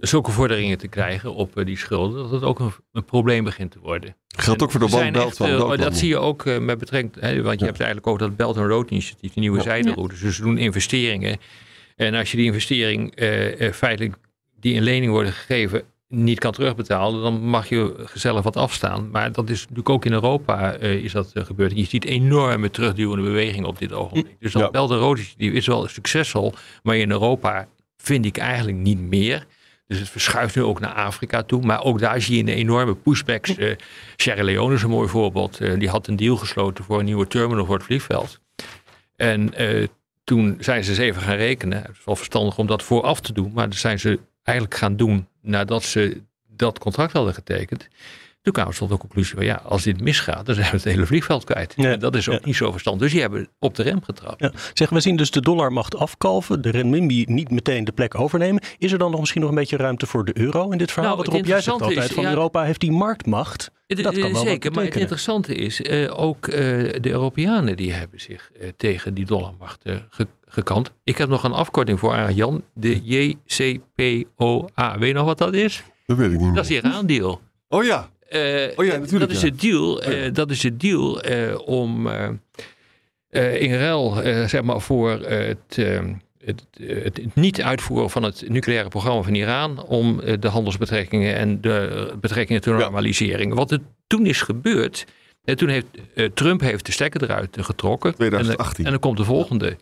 [0.00, 3.70] zulke vorderingen te krijgen op eh, die schulden, dat het ook een, een probleem begint
[3.70, 4.16] te worden.
[4.28, 5.78] geldt ook voor de One Belt echt, van eh.
[5.78, 8.56] Dat zie je ook eh, met betrekking, hè, want je hebt eigenlijk ook dat Belt
[8.56, 10.06] and Road initiatief, de nieuwe Ja.
[10.20, 11.38] Dus ze doen investeringen.
[12.00, 14.14] En als je die investering eh, eh, feitelijk,
[14.60, 19.10] die in lening worden gegeven, niet kan terugbetalen, dan mag je gezellig wat afstaan.
[19.10, 21.72] Maar dat is natuurlijk ook in Europa eh, is dat gebeurd.
[21.76, 24.36] Je ziet enorme terugduwende bewegingen op dit ogenblik.
[24.38, 25.08] Dus dat Ja.
[25.08, 29.46] Initiatief is wel succesvol, maar in Europa vind ik eigenlijk niet meer.
[29.86, 31.62] Dus het verschuift nu ook naar Afrika toe.
[31.62, 33.56] Maar ook daar zie je een enorme pushbacks.
[33.56, 33.76] Eh
[34.16, 35.58] Sierra Leone is een mooi voorbeeld.
[35.78, 38.40] Die had een deal gesloten voor een nieuwe terminal voor het vliegveld.
[39.16, 39.52] En
[40.30, 41.82] toen zijn ze even gaan rekenen.
[41.82, 43.52] Het is wel verstandig om dat vooraf te doen.
[43.54, 47.88] Maar dat zijn ze eigenlijk gaan doen nadat ze dat contract hadden getekend.
[48.42, 50.84] Toen kwamen ze tot de conclusie van ja, als dit misgaat, dan zijn we het
[50.84, 51.72] hele vliegveld kwijt.
[51.76, 52.46] Ja, En dat is ook ja.
[52.46, 53.02] niet zo verstandig.
[53.02, 54.40] Dus die hebben op de rem getrapt.
[54.40, 54.52] Ja.
[54.74, 58.62] Zeg, we zien dus de dollar macht afkalven, de renminbi niet meteen de plek overnemen.
[58.78, 61.14] Is er dan nog misschien nog een beetje ruimte voor de euro in dit verhaal?
[61.16, 63.70] Nou, Rob, het jij zegt altijd is, van ja, Europa heeft die marktmacht.
[63.86, 66.56] Het- Dat kan wel wat Zeker, maar het interessante is, eh, ook eh,
[67.00, 70.90] de Europeanen die hebben zich eh, tegen die dollarmacht ge- gekant.
[71.04, 74.98] Ik heb nog een afkorting voor aan Jan, de JCPOA.
[74.98, 75.82] Weet je nog wat dat is?
[76.06, 76.54] Dat weet ik niet meer.
[76.54, 77.40] Dat is die Iraandeal.
[77.68, 78.08] Oh ja,
[78.76, 81.20] Oh ja, natuurlijk, Dat is de deal, dat is de deal
[81.64, 82.28] om eh,
[83.28, 88.44] eh, in ruil eh, zeg maar voor het, het, het, het niet uitvoeren van het
[88.48, 92.76] nucleaire programma van Iran om de handelsbetrekkingen en de betrekkingen te Ja.
[92.78, 93.54] normaliseren.
[93.54, 95.06] Wat er toen is gebeurd,
[95.54, 95.86] toen heeft
[96.34, 98.14] Trump heeft de stekker eruit getrokken.
[98.14, 98.56] 2018.
[98.66, 99.76] En, dan- en dan komt de volgende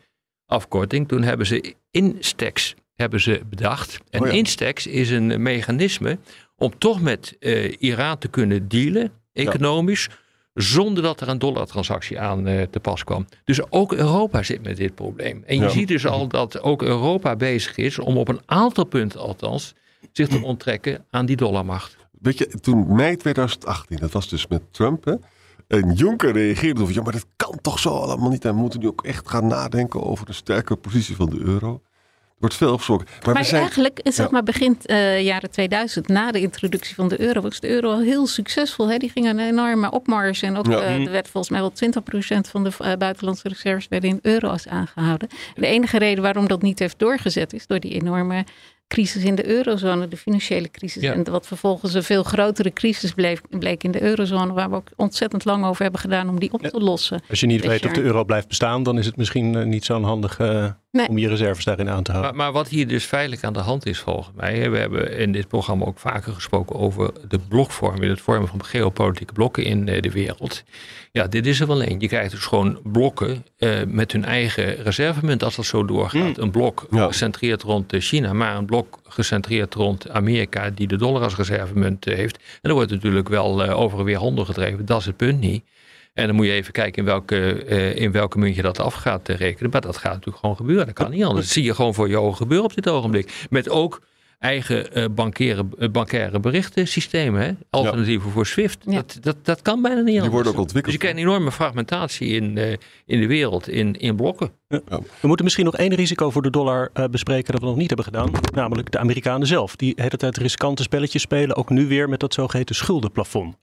[0.47, 1.09] afkorting.
[1.09, 3.99] Toen hebben ze Instex hebben ze bedacht.
[4.11, 4.33] En Oh ja.
[4.33, 6.19] Instex is een mechanisme
[6.59, 10.09] om toch met eh, Iran te kunnen dealen, economisch,
[10.55, 13.27] zonder dat er een dollartransactie aan eh, te pas kwam.
[13.45, 15.43] Dus ook Europa zit met dit probleem.
[15.47, 15.69] En je Ja.
[15.69, 19.75] ziet dus al dat ook Europa bezig is om op een aantal punten althans
[20.13, 21.97] zich te onttrekken aan die dollarmacht.
[22.21, 25.15] Weet je, toen mei 2018, dat was dus met Trump, hè?
[25.69, 28.45] En Juncker reageerde over, ja, maar dat kan toch zo allemaal niet.
[28.45, 31.83] En we moeten nu ook echt gaan nadenken over de sterke positie van de euro.
[32.39, 33.05] Er wordt veel opgezocht.
[33.11, 34.33] Maar, Maar we zijn, eigenlijk, zeg Ja.
[34.33, 38.01] maar, begint eh, jaren 2000, na de introductie van de euro, was de euro al
[38.01, 38.89] heel succesvol.
[38.89, 38.97] Hè?
[38.99, 40.43] Die ging een enorme opmars.
[40.43, 40.81] En ook, Ja.
[40.81, 44.67] eh, er werd volgens mij wel 20% van de eh, buitenlandse reserves werden in euro's
[44.67, 45.29] aangehouden.
[45.55, 48.45] De enige reden waarom dat niet heeft doorgezet is door die enorme
[48.89, 51.03] crisis in de eurozone, de financiële crisis.
[51.03, 51.13] Ja.
[51.13, 54.89] En wat vervolgens een veel grotere crisis bleef, bleek in de eurozone, waar we ook
[54.97, 57.23] ontzettend lang over hebben gedaan om die op te lossen.
[57.31, 59.85] Als je niet Dit weet of de euro blijft bestaan, dan is het misschien niet
[59.85, 60.67] zo'n handig eh,
[60.99, 61.09] Nee.
[61.09, 62.37] om je reserves daarin aan te houden.
[62.37, 64.71] Maar, maar wat hier dus feitelijk aan de hand is volgens mij.
[64.71, 68.11] We hebben in dit programma ook vaker gesproken over de blokvorming.
[68.11, 70.63] Het vormen van geopolitieke blokken in eh, de wereld.
[71.13, 72.01] Ja, dit is er wel een.
[72.01, 76.39] Je krijgt dus gewoon blokken eh, met hun eigen reservemunt als dat zo doorgaat.
[76.39, 77.07] Een blok Ja.
[77.07, 82.05] gecentreerd rond eh, China, maar een blok gecentreerd rond Amerika die de dollar als reservemunt
[82.05, 82.37] heeft.
[82.37, 84.87] En dan wordt natuurlijk wel eh, over en weer honden gedreven.
[84.87, 85.65] Dat is het punt niet.
[86.19, 88.95] En dan moet je even kijken in welke, eh, in welke munt je dat af
[88.95, 89.71] gaat eh, rekenen.
[89.71, 90.87] Maar dat gaat natuurlijk gewoon gebeuren.
[90.87, 91.45] Dat kan niet anders.
[91.45, 93.47] Dat zie je gewoon voor je ogen gebeuren op dit ogenblik.
[93.51, 94.01] Met ook
[94.39, 97.41] eigen uh, bankaire, uh, bankaire berichtensystemen.
[97.41, 97.53] Hè?
[97.71, 98.79] Alternatieven voor SWIFT.
[98.85, 98.93] Ja.
[98.93, 100.35] Dat, dat, dat kan bijna niet Die anders.
[100.35, 100.85] worden ook ontwikkeld.
[100.85, 102.73] Dus je krijgt een enorme fragmentatie in, uh,
[103.07, 104.51] in de wereld, in, in blokken.
[105.21, 107.87] We moeten misschien nog één risico voor de dollar uh, bespreken dat we nog niet
[107.87, 108.31] hebben gedaan.
[108.55, 109.77] Namelijk de Amerikanen zelf.
[109.77, 111.57] Die de hele tijd riskante spelletjes spelen.
[111.57, 113.57] Ook nu weer met dat zogeheten schuldenplafond.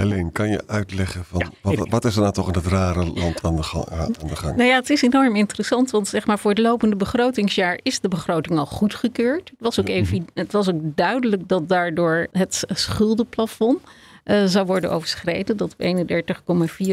[0.00, 1.90] Helene, kan je uitleggen van Ja, wat, even.
[1.90, 4.56] wat is er nou toch in dat rare land aan de, gang, aan de gang?
[4.56, 8.08] Nou ja, het is enorm interessant, want zeg maar voor het lopende begrotingsjaar is de
[8.08, 9.50] begroting al goedgekeurd.
[9.50, 13.80] Het was ook, even, het was ook duidelijk dat daardoor het schuldenplafond
[14.24, 15.56] uh, zou worden overschreden.
[15.56, 15.82] Dat op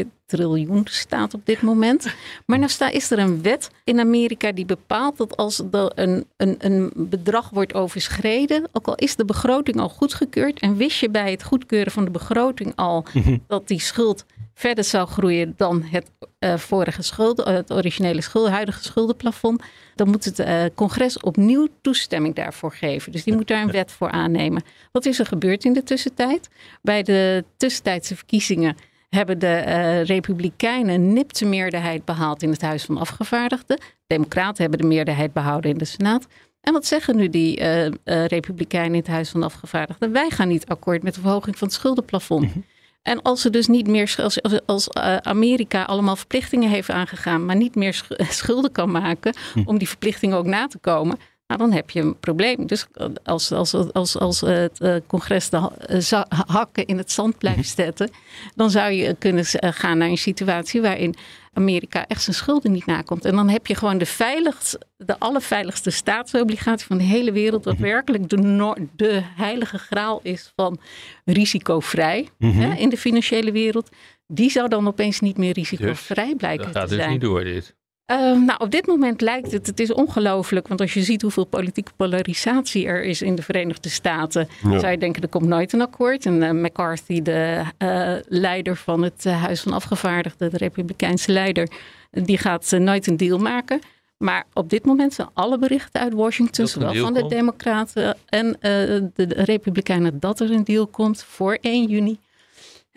[0.26, 2.14] triljoen staat op dit moment.
[2.46, 6.26] Maar nou sta, is er een wet in Amerika die bepaalt dat als er een,
[6.36, 11.10] een, een bedrag wordt overschreden, ook al is de begroting al goedgekeurd en wist je
[11.10, 13.04] bij het goedkeuren van de begroting al
[13.46, 14.24] dat die schuld
[14.58, 19.62] verder zou groeien dan het uh, vorige schulden, het originele schuld, huidige schuldenplafond,
[19.94, 23.12] dan moet het uh, congres opnieuw toestemming daarvoor geven.
[23.12, 24.62] Dus die moet daar een wet voor aannemen.
[24.92, 26.48] Wat is er gebeurd in de tussentijd?
[26.82, 28.76] Bij de tussentijdse verkiezingen
[29.08, 29.60] hebben de
[30.00, 33.80] Republikeinen een nipte meerderheid behaald in het Huis van Afgevaardigden.
[34.06, 36.26] Democraten hebben de meerderheid behouden in de Senaat.
[36.60, 37.62] En wat zeggen nu die
[38.04, 40.12] Republikeinen in het Huis van Afgevaardigden?
[40.12, 42.52] Wij gaan niet akkoord met de verhoging van het schuldenplafond.
[42.52, 42.64] -hmm.
[43.08, 47.56] En als ze dus niet meer, als, als uh, Amerika allemaal verplichtingen heeft aangegaan, maar
[47.56, 49.62] niet meer schulden kan maken hm.
[49.64, 51.18] om die verplichtingen ook na te komen,
[51.48, 52.66] nou, dan heb je een probleem.
[52.66, 52.86] Dus
[53.24, 58.10] als, als, als, als het uh, congres de uh, hakken in het zand blijft zetten,
[58.54, 61.14] dan zou je kunnen gaan naar een situatie waarin
[61.52, 63.24] Amerika echt zijn schulden niet nakomt.
[63.24, 67.78] En dan heb je gewoon de veiligste, de allerveiligste staatsobligatie van de hele wereld, wat
[67.78, 70.78] werkelijk de, no de heilige graal is van
[71.24, 72.60] risicovrij mm -hmm.
[72.60, 73.88] hè, in de financiële wereld.
[74.26, 77.10] Die zou dan opeens niet meer risicovrij dus, blijken dat gaat te dus zijn.
[77.10, 77.76] niet door dit.
[78.10, 81.44] Uh, nou, op dit moment lijkt het, het is ongelooflijk, want als je ziet hoeveel
[81.44, 84.78] politieke polarisatie er is in de Verenigde Staten, ja.
[84.78, 86.26] zou je denken er komt nooit een akkoord.
[86.26, 91.68] En uh, McCarthy, de uh, leider van het Huis van Afgevaardigden, de Republikeinse leider,
[92.10, 93.80] die gaat nooit een deal maken.
[94.18, 99.10] Maar op dit moment zijn alle berichten uit Washington, zowel van de Democraten en de,
[99.14, 102.18] de Republikeinen, dat er een deal komt voor 1 juni.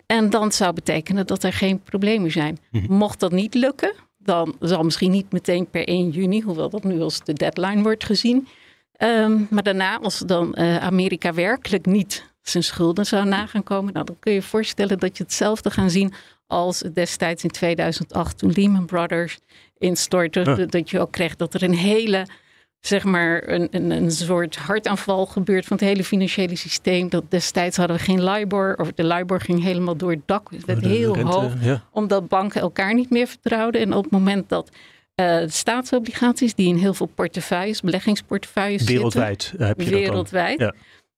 [0.06, 2.58] En dan zou betekenen dat er geen problemen zijn.
[2.88, 3.94] Mocht dat niet lukken,
[4.24, 8.04] dan zal misschien niet meteen per 1 juni, hoewel dat nu als de deadline wordt
[8.04, 8.48] gezien.
[8.98, 13.92] Um, maar daarna, als dan uh, Amerika werkelijk niet zijn schulden zou na gaan komen,
[13.92, 16.12] nou, dan kun je je voorstellen dat je hetzelfde gaan zien
[16.46, 19.38] als destijds in 2008 toen Lehman Brothers
[19.78, 20.40] instortte.
[20.40, 20.66] Ja.
[20.66, 22.26] Dat je ook kreeg dat er een hele,
[22.86, 27.08] zeg maar, een, een, een soort hartaanval gebeurt van het hele financiële systeem.
[27.08, 30.50] Dat destijds hadden we geen LIBOR, of de LIBOR ging helemaal door het dak.
[30.50, 31.82] Het werd de heel rente, hoog, ja.
[31.90, 33.80] omdat banken elkaar niet meer vertrouwden.
[33.80, 34.70] En op het moment dat
[35.16, 40.66] uh, staatsobligaties, die in heel veel portefeuilles, beleggingsportefeuilles Wereldwijd zitten, heb je dat wereldwijd, dan.
[40.66, 40.74] Ja.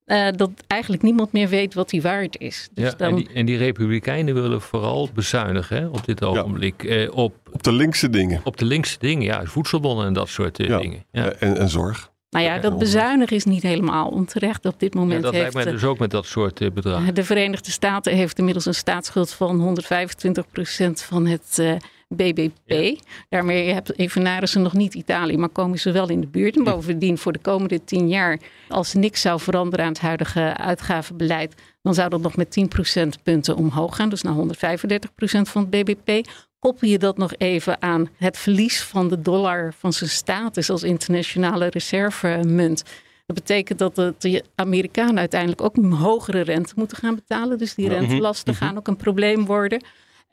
[0.07, 2.69] Uh, dat eigenlijk niemand meer weet wat die waard is.
[2.73, 6.83] Dus ja, dan, en, die, en die republikeinen willen vooral bezuinigen hè, op dit ogenblik.
[6.85, 8.41] Eh, op, Op de linkse dingen.
[8.45, 10.79] op de linkse dingen, ja, voedselbonnen en dat soort eh, Ja.
[10.79, 11.05] dingen.
[11.13, 11.33] Ja.
[11.33, 12.11] En, en zorg.
[12.31, 14.67] nou ja, dat bezuinigen is niet helemaal onterecht.
[14.67, 17.15] Op dit Ja, moment dat heeft lijkt mij dus ook met dat soort eh, bedragen.
[17.15, 21.63] de Verenigde Staten heeft inmiddels een staatsschuld van 125% van het
[22.09, 22.99] BBP.
[23.29, 26.57] Daarmee hebt- evenaren ze nog niet Italië, maar komen ze wel in de buurt.
[26.57, 28.39] En bovendien voor de komende 10 jaar,
[28.69, 33.57] als niks zou veranderen aan het huidige uitgavenbeleid, dan zou dat nog met 10 procentpunten
[33.57, 34.09] omhoog gaan.
[34.09, 36.29] Dus naar 135% van het BBP.
[36.59, 40.83] Koppel je dat nog even aan het verlies van de dollar van zijn status als
[40.83, 42.83] internationale reservemunt.
[43.27, 47.59] Dat betekent dat de, de Amerikanen uiteindelijk ook een hogere rente moeten gaan betalen.
[47.59, 49.85] Dus die rentelasten gaan ook een probleem worden.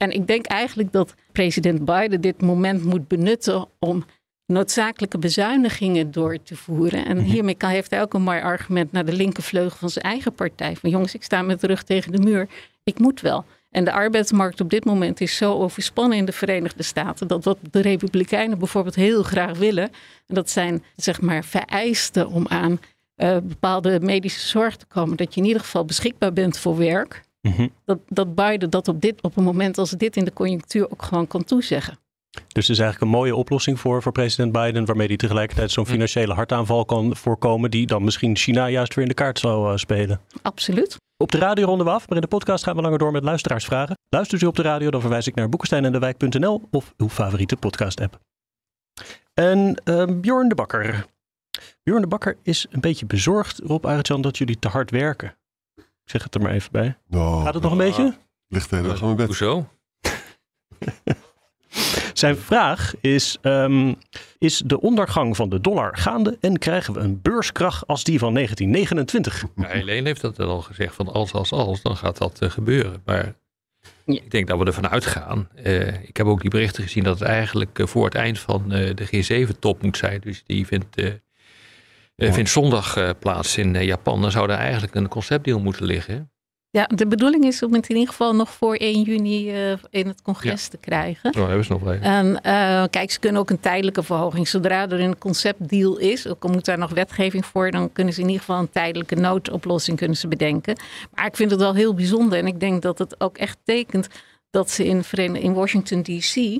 [0.01, 4.05] En ik denk eigenlijk dat president Biden dit moment moet benutten om
[4.45, 7.05] noodzakelijke bezuinigingen door te voeren.
[7.05, 10.33] En hiermee kan, heeft hij ook een mooi argument naar de linkervleugel van zijn eigen
[10.33, 10.75] partij.
[10.75, 12.47] Van jongens, ik sta met de rug tegen de muur.
[12.83, 13.45] Ik moet wel.
[13.69, 17.27] En de arbeidsmarkt op dit moment is zo overspannen in de Verenigde Staten.
[17.27, 19.89] dat wat de Republikeinen bijvoorbeeld heel graag willen.
[20.27, 22.79] en dat zijn zeg maar vereisten om aan
[23.15, 25.17] eh, bepaalde medische zorg te komen.
[25.17, 27.21] dat je in ieder geval beschikbaar bent voor werk.
[27.41, 27.67] Mhm.
[27.85, 31.03] Dat, dat Biden dat op, dit, op een moment als dit in de conjunctuur ook
[31.03, 31.99] gewoon kan toezeggen.
[32.31, 35.85] Dus het is eigenlijk een mooie oplossing voor, voor president Biden, waarmee hij tegelijkertijd zo'n
[35.85, 39.77] financiële hartaanval kan voorkomen, die dan misschien China juist weer in de kaart zou eh,
[39.77, 40.21] spelen.
[40.41, 40.97] Absoluut.
[41.17, 43.23] Op de radio ronden we af, maar in de podcast gaan we langer door met
[43.23, 43.97] luisteraarsvragen.
[44.09, 48.19] Luistert u op de radio, dan verwijs ik naar boekensteinendewijk.nl of uw favoriete podcast-app.
[49.33, 51.05] En eh, Bjorn de Bakker.
[51.83, 55.35] Bjorn de Bakker is een beetje bezorgd, Rob Arjan, dat jullie te hard werken.
[56.11, 56.97] Zeg het er maar even bij.
[57.07, 58.13] Nou, Gaat het nog een beetje?
[58.47, 59.25] Ligt de hele dag aan mijn bed.
[59.25, 59.67] Hoezo?
[62.13, 63.93] Zijn vraag is: ehm,
[64.37, 68.33] Is de ondergang van de dollar gaande en krijgen we een beurskracht als die van
[68.33, 69.45] 1929?
[69.55, 73.01] Ja, Helene heeft dat al gezegd van als, als, als, dan gaat dat eh, gebeuren.
[73.05, 73.35] Maar
[74.05, 75.49] ik denk dat we ervan uitgaan.
[75.55, 78.71] Eh, ik heb ook die berichten gezien dat het eigenlijk eh, voor het eind van
[78.71, 80.21] eh, de G7-top moet zijn.
[80.21, 80.95] Dus die vindt,
[82.27, 84.21] eh, vindt zondag eh, plaats in eh, Japan.
[84.21, 86.13] Dan zou er eigenlijk een conceptdeal moeten liggen.
[86.13, 86.21] hè?
[86.69, 90.07] Ja, de bedoeling is om het in ieder geval nog voor 1 juni eh, in
[90.07, 91.35] het congres te krijgen.
[91.35, 92.01] Oh, hebben ze nog even.
[92.01, 92.41] En
[92.89, 94.47] kijk, ze kunnen ook een tijdelijke verhoging.
[94.47, 98.19] Zodra er een conceptdeal is, ook al moet daar nog wetgeving voor, dan kunnen ze
[98.21, 100.77] in ieder geval een tijdelijke noodoplossing kunnen ze bedenken.
[101.15, 104.07] Maar ik vind het wel heel bijzonder en ik denk dat het ook echt tekent
[104.49, 105.03] dat ze in,
[105.35, 106.59] in Washington DC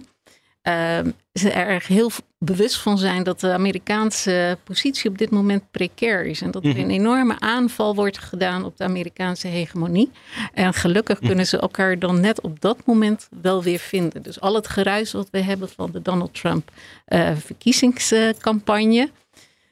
[1.34, 6.26] ze er erg heel bewust van zijn dat de Amerikaanse positie op dit moment precair
[6.26, 6.42] is.
[6.42, 10.12] En dat er een enorme aanval wordt gedaan op de Amerikaanse hegemonie.
[10.54, 14.22] En gelukkig kunnen ze elkaar dan net op dat moment wel weer vinden.
[14.22, 16.72] Dus al het geruis wat we hebben van de Donald Trump
[17.06, 19.10] eh, verkiezingscampagne.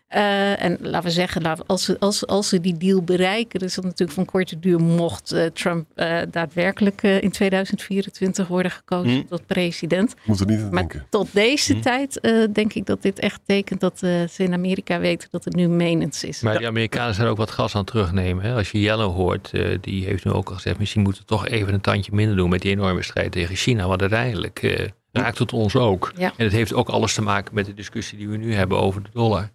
[0.10, 3.60] Eh, en laten we zeggen, laten we- als, ze, als, als ze die deal bereiken,
[3.60, 8.72] is dat natuurlijk van korte duur, mocht eh, Trump eh, daadwerkelijk eh, in 2024 worden
[8.72, 9.26] gekozen Hm.
[9.28, 10.14] tot president.
[10.26, 11.06] Moet er niet aan Maar denken.
[11.10, 11.80] tot deze Hm.
[11.82, 15.46] tijd eh, denk ik dat dit echt tekent dat eh, ze in Amerika weten dat
[15.46, 16.42] het nu menens is.
[16.42, 18.44] Maar die Amerikanen zijn ook wat gas aan het terugnemen.
[18.44, 18.54] Hè?
[18.56, 20.80] Als je Yellen hoort, eh, die heeft nu ook al gezegd...
[20.80, 22.50] misschien moeten we toch even een tandje minder doen...
[22.50, 23.88] met die enorme strijd tegen China.
[23.88, 26.12] Want uiteindelijk raakt het ons ook.
[26.18, 26.34] Ja.
[26.38, 29.04] En het heeft ook alles te maken met de discussie die we nu hebben over
[29.04, 29.50] de dollar.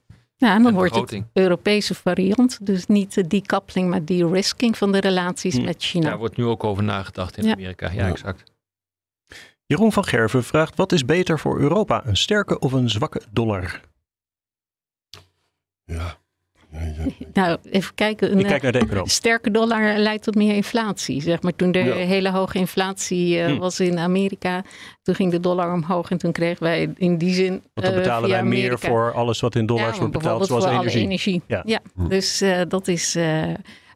[0.45, 1.23] Ja, en dan en wordt het.
[1.33, 2.67] Europese variant.
[2.67, 5.65] Dus niet de decoupling, maar de-risking van de relaties Hm.
[5.65, 6.09] met China.
[6.09, 7.53] Daar wordt nu ook over nagedacht in Ja.
[7.53, 7.87] Amerika.
[7.91, 8.09] Ja, Ja.
[8.09, 8.53] exact.
[9.67, 13.81] Jeroen van Gerven vraagt: Wat is beter voor Europa, een sterke of een zwakke dollar?
[15.85, 16.17] Ja.
[17.33, 18.33] Nou, even kijken.
[18.33, 21.23] Een Ik kijk naar de eh, sterke dollar leidt tot meer inflatie.
[21.23, 21.55] Zeg maar.
[21.57, 21.95] Toen er Ja.
[21.95, 23.59] hele hoge inflatie eh, Hm.
[23.59, 24.63] was in Amerika,
[25.03, 26.11] toen ging de dollar omhoog.
[26.11, 27.51] En toen kregen wij in die zin.
[27.51, 30.13] Want dan eh, betalen via wij meer Amerika- voor alles wat in dollars Ja, wordt
[30.13, 30.97] betaald, zoals voor energie.
[30.99, 31.43] alle energie.
[31.47, 31.63] Ja.
[31.67, 33.43] Ja, dus eh, dat is eh,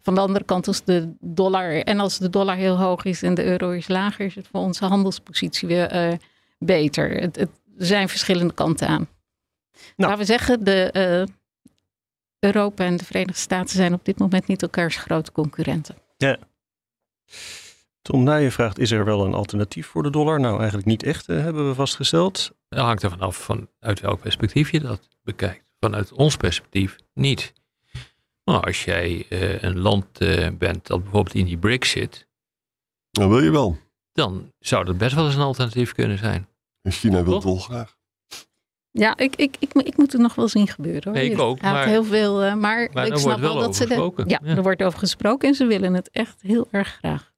[0.02, 3.34] van de andere kant als de dollar en als de dollar heel hoog is en
[3.34, 6.12] de euro is lager, is het voor onze handelspositie weer eh,
[6.58, 7.10] beter.
[7.10, 9.08] Het, het er zijn verschillende kanten aan.
[9.96, 10.10] Nou.
[10.10, 11.34] Laten we zeggen, de, eh,
[12.38, 15.96] Europa en de Verenigde Staten zijn op dit moment niet elkaars grote concurrenten.
[18.02, 20.40] Tom Nijen vraagt: Is er wel een alternatief voor de dollar?
[20.40, 22.52] Nou, eigenlijk niet echt, eh, hebben we vastgesteld.
[22.68, 25.64] Dat hangt er vanaf van uit welk perspectief je dat bekijkt.
[25.80, 27.52] Vanuit ons perspectief niet.
[28.44, 32.26] Maar als jij eh, een land eh, bent dat bijvoorbeeld in die BRICS zit...
[33.10, 33.78] Dat wil je wel.
[34.12, 36.48] dan zou dat best wel eens een alternatief kunnen zijn.
[36.82, 37.97] En China wil het wel graag.
[38.98, 41.02] Ja, ik, ik, ik, ik moet het nog wel zien gebeuren.
[41.04, 41.12] Hoor.
[41.12, 44.12] Nee, ik ook, maar- heel veel, eh, maar, Maar ik snap wel dat ze de,
[44.26, 44.56] ja, Ja.
[44.56, 47.30] er wordt over gesproken en ze willen het echt heel erg graag.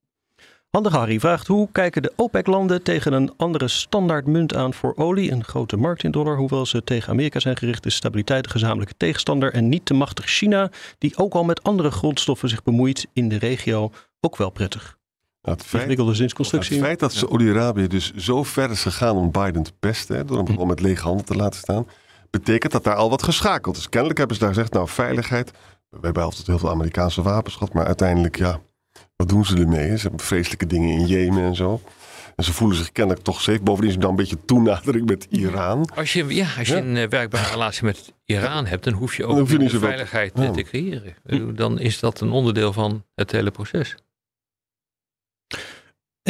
[0.70, 5.30] Handig Harry vraagt: Hoe kijken de OPEC-landen tegen een andere standaardmunt aan voor olie?
[5.32, 8.94] Een grote markt in dollar, hoewel ze tegen Amerika zijn gericht, is stabiliteit een gezamenlijke
[8.96, 13.28] tegenstander en niet te machtig China, die ook al met andere grondstoffen zich bemoeit in
[13.28, 14.98] de regio, ook wel prettig.
[15.42, 19.62] Nou, het feit Ingewikkelde Het feit dat Saudi-Arabië dus zo ver is gegaan om Biden
[19.62, 21.86] te pesten, hè, door hem gewoon met lege handen te laten staan,
[22.30, 23.88] betekent dat daar al wat geschakeld is.
[23.88, 25.50] Kennelijk hebben ze daar gezegd, nou veiligheid,
[25.88, 28.60] we hebben altijd heel veel Amerikaanse wapens gehad, maar uiteindelijk, ja,
[29.16, 29.96] wat doen ze ermee?
[29.96, 31.80] Ze hebben vreselijke dingen in Jemen en zo.
[32.36, 33.60] En ze voelen zich kennelijk toch safe.
[33.62, 35.90] Bovendien is er dan een beetje toenadering met Iran.
[35.94, 36.80] Als je, ja, als je Ja.
[36.80, 40.32] een eh, werkbare relatie met Iran hebt, dan hoef je ook hoef je niet veiligheid
[40.34, 41.56] eh, te creëren.
[41.56, 43.96] Dan is dat een onderdeel van het hele proces.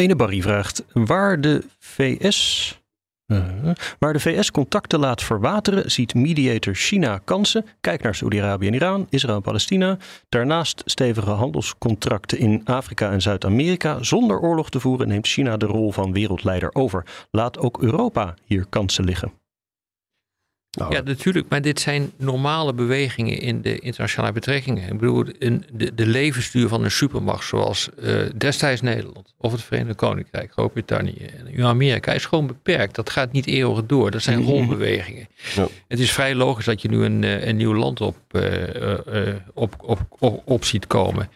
[0.01, 2.79] Ene Barry vraagt waar de VS.
[3.27, 7.65] eh, waar de VS contacten laat verwateren, ziet mediator China kansen.
[7.81, 9.99] Kijk naar Saudi-Arabië en Iran, Israël en Palestina.
[10.29, 14.03] Daarnaast stevige handelscontracten in Afrika en Zuid-Amerika.
[14.03, 17.05] Zonder oorlog te voeren neemt China de rol van wereldleider over.
[17.31, 19.40] Laat ook Europa hier kansen liggen.
[20.81, 21.47] Nou, Ja, natuurlijk.
[21.49, 24.93] Maar dit zijn normale bewegingen in de internationale betrekkingen.
[24.93, 29.63] Ik bedoel, een, de, de levensduur van een supermacht zoals eh, destijds Nederland of het
[29.63, 32.95] Verenigd Koninkrijk, Groot-Brittannië en Amerika is gewoon beperkt.
[32.95, 34.11] Dat gaat niet eeuwig door.
[34.11, 34.49] Dat zijn Mhm.
[34.49, 35.29] rolbewegingen.
[35.55, 35.67] Ja.
[35.89, 38.43] Het is vrij logisch dat je nu een, eh, een nieuw land op, eh,
[39.55, 41.29] op, op, op, op ziet komen.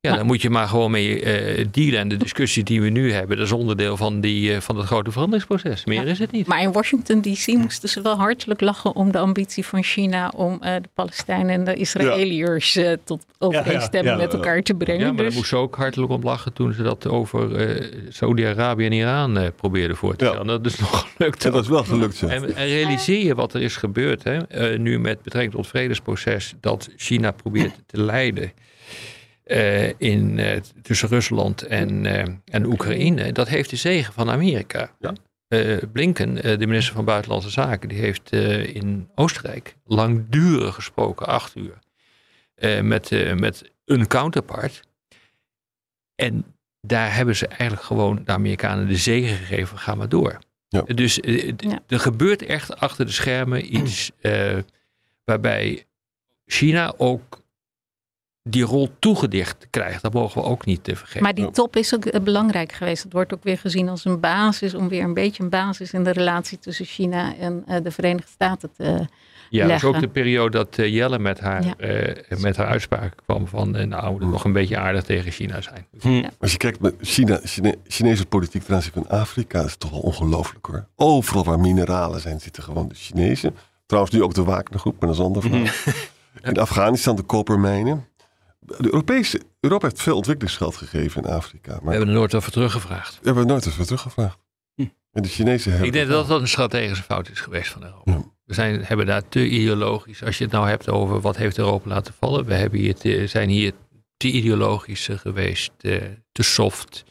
[0.00, 1.98] Ja, dan moet je maar gewoon mee eh, dealen.
[1.98, 4.84] En de discussie die we nu hebben, dat is onderdeel van, die, eh, van dat
[4.84, 5.84] grote veranderingsproces.
[5.84, 6.10] Meer Ja.
[6.10, 6.46] is het niet.
[6.46, 10.58] Maar in Washington DC moesten ze wel hartelijk lachen om de ambitie van China om
[10.62, 15.00] eh, de Palestijnen en de Israëliërs tot overeenstemming ja, met elkaar te brengen.
[15.00, 17.84] Ja, maar daar dus, moest ze ook hartelijk om lachen toen ze dat over eh
[18.08, 20.30] Saudi-Arabië en Iran eh, probeerden voor te Ja.
[20.30, 20.46] stellen.
[20.46, 21.44] Dat is nog gelukt.
[21.44, 22.22] en dat is wel gelukt.
[22.22, 24.36] En, en realiseer je wat er is gebeurd hè?
[24.46, 28.52] eh, nu met betrekking tot het vredesproces dat China probeert te leiden
[29.48, 33.32] eh, in, eh, tussen Rusland en, eh, en Oekraïne.
[33.32, 34.90] Dat heeft de zegen van Amerika.
[34.98, 35.12] Ja.
[35.48, 41.26] eh, Blinken, eh, de minister van Buitenlandse Zaken, die heeft eh, in Oostenrijk langdurig gesproken,
[41.26, 41.78] acht uur,
[42.54, 44.80] eh, met, eh, met een counterpart.
[46.14, 46.44] En
[46.80, 50.38] daar hebben ze eigenlijk gewoon de Amerikanen de zegen gegeven, ga maar door.
[50.68, 50.82] Ja.
[50.82, 51.18] Dus
[51.56, 51.80] Ja.
[51.86, 54.56] er gebeurt echt achter de schermen iets eh,
[55.24, 55.84] waarbij
[56.46, 57.37] China ook
[58.48, 60.02] die rol toegedicht krijgt.
[60.02, 61.22] Dat mogen we ook niet te vergeten.
[61.22, 63.02] Maar die top is ook eh, belangrijk geweest.
[63.02, 66.04] Het wordt ook weer gezien als een basis, om weer een beetje een basis in
[66.04, 69.06] de relatie tussen China en eh, de Verenigde Staten te.
[69.50, 70.08] Ja, dat is ook leggen.
[70.12, 71.76] de periode dat eh, Jelle met haar, Ja.
[71.76, 75.32] eh, met haar uitspraak kwam van eh, nou, we moeten nog een beetje aardig tegen
[75.32, 75.86] China zijn.
[76.00, 76.28] Hm.
[76.40, 79.90] Als je kijkt met China, Chine- Chinese politiek ten aanzien van Afrika, is het toch
[79.90, 80.86] wel ongelooflijk hoor.
[80.96, 83.54] Overal waar mineralen zijn, zitten gewoon de Chinezen.
[83.86, 85.66] Trouwens, nu ook de Wagnergroep, maar dat is een ander verhaal.
[86.42, 88.06] In Afghanistan de kopermijnen.
[88.58, 91.74] De Europese, Europa heeft veel ontwikkelingsgeld gegeven in Afrika.
[91.78, 93.14] We Maar hebben er nooit over teruggevraagd.
[93.20, 94.38] we hebben nooit eens weer teruggevraagd.
[94.74, 94.86] Hm.
[95.12, 95.88] En de Chinezen hebben...
[95.88, 98.10] Ik denk dat dat een strategische fout is geweest van Europa.
[98.12, 98.22] Ja.
[98.44, 100.22] We zijn, hebben daar te ideologisch.
[100.22, 102.44] Als je het nou hebt over wat heeft Europa laten vallen.
[102.44, 103.72] We hebben hier te- zijn hier
[104.16, 105.70] te ideologisch eh, geweest.
[105.76, 107.04] Te, te soft.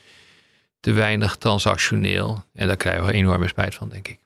[0.79, 2.43] Te weinig transactioneel.
[2.53, 4.19] En daar krijgen we enorme spijt van, denk ik.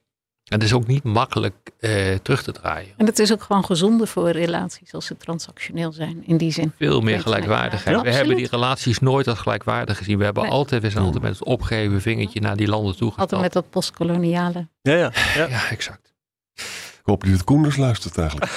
[0.52, 2.94] En het is ook niet makkelijk eh, terug te draaien.
[2.98, 6.72] En het is ook gewoon gezonder voor relaties als ze transactioneel zijn, in die zin.
[6.78, 7.96] Veel meer gelijkwaardigheid.
[7.96, 10.18] Ja, we hebben die relaties nooit als gelijkwaardig gezien.
[10.18, 10.52] We hebben Nee.
[10.52, 13.70] altijd, we zijn altijd met het opgeheven vingertje naar die landen toe Altijd met dat
[13.70, 14.68] postkoloniale.
[14.82, 15.12] Ja, ja.
[15.36, 15.48] ja.
[15.48, 16.14] Ja, exact.
[16.54, 18.52] Ik hoop dat Koenders luistert eigenlijk.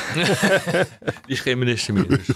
[1.27, 2.09] Die is geen minister meer.
[2.09, 2.29] Dus.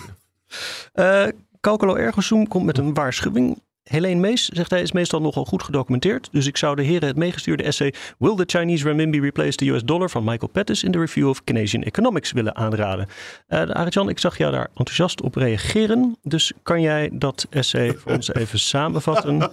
[0.93, 1.27] Eh
[1.61, 3.63] Calcolo Sum komt met een waarschuwing.
[3.89, 6.29] Helene Mees zegt hij is meestal nogal goed gedocumenteerd.
[6.33, 9.83] Dus ik zou de heren het meegestuurde essay Will the Chinese Renminbi Replace the US
[9.85, 13.07] Dollar van Michael Pettis in the Review of Canadian Economics willen aanraden.
[13.49, 16.17] Uh, Arjan, ik zag jou daar enthousiast op reageren.
[16.23, 19.41] Dus kan jij dat essay voor ons even samenvatten?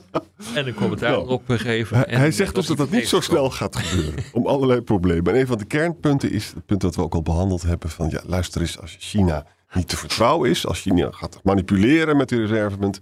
[0.56, 1.18] En een commentaar Ja.
[1.18, 1.98] erop geven.
[1.98, 4.24] Hij, En hij zegt dus dat dat niet zo snel gaat gebeuren.
[4.32, 5.34] Om allerlei problemen.
[5.34, 7.90] En een van de kernpunten is het punt dat we ook al behandeld hebben.
[7.90, 10.68] Van ja, luister eens, als China niet te vertrouwen is.
[10.68, 13.00] Als China gaat manipuleren met de reservemunt.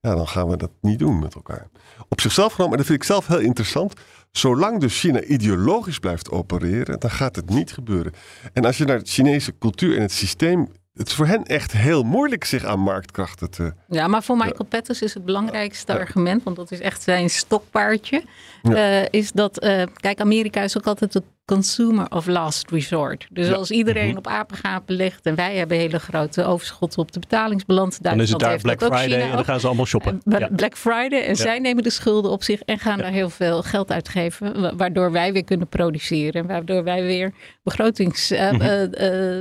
[0.00, 1.66] Ja, dan gaan we dat niet doen met elkaar.
[2.08, 3.92] Op zichzelf genomen, en dat vind ik zelf heel interessant.
[4.30, 8.12] Zolang dus China ideologisch blijft opereren, dan gaat het niet gebeuren.
[8.52, 10.68] En als je naar de Chinese cultuur en het systeem.
[10.94, 13.74] Het is voor hen echt heel moeilijk zich aan marktkrachten te.
[13.88, 18.24] Ja, maar voor Michael Pettis is het belangrijkste argument, want dat is echt zijn stokpaardje,
[18.62, 19.00] Ja.
[19.00, 23.26] eh, is dat, eh, kijk, Amerika is ook altijd de consumer of last resort.
[23.30, 23.54] Dus Ja.
[23.54, 24.16] als iedereen Mhm.
[24.16, 28.38] op apengapen ligt en wij hebben hele grote overschotten op de betalingsbalans, Dan is het
[28.38, 30.20] daar Black Friday en dan gaan ze allemaal shoppen.
[30.24, 30.48] Ja.
[30.56, 31.20] Black Friday.
[31.22, 31.34] En Ja.
[31.34, 34.60] zij nemen de schulden op zich en gaan daar heel veel geld uitgeven.
[34.60, 36.40] wa- Waardoor wij weer kunnen produceren.
[36.42, 37.32] En waardoor wij weer
[37.62, 38.50] begrotings, eh,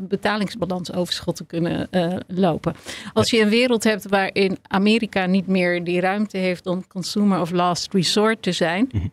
[0.04, 1.90] betalingsbalansoverschotten kunnen
[2.28, 2.76] lopen.
[3.14, 7.52] Als je een wereld hebt waarin Amerika niet meer die ruimte heeft om consumer of
[7.52, 8.90] last resort te zijn.
[8.92, 9.06] Mhm.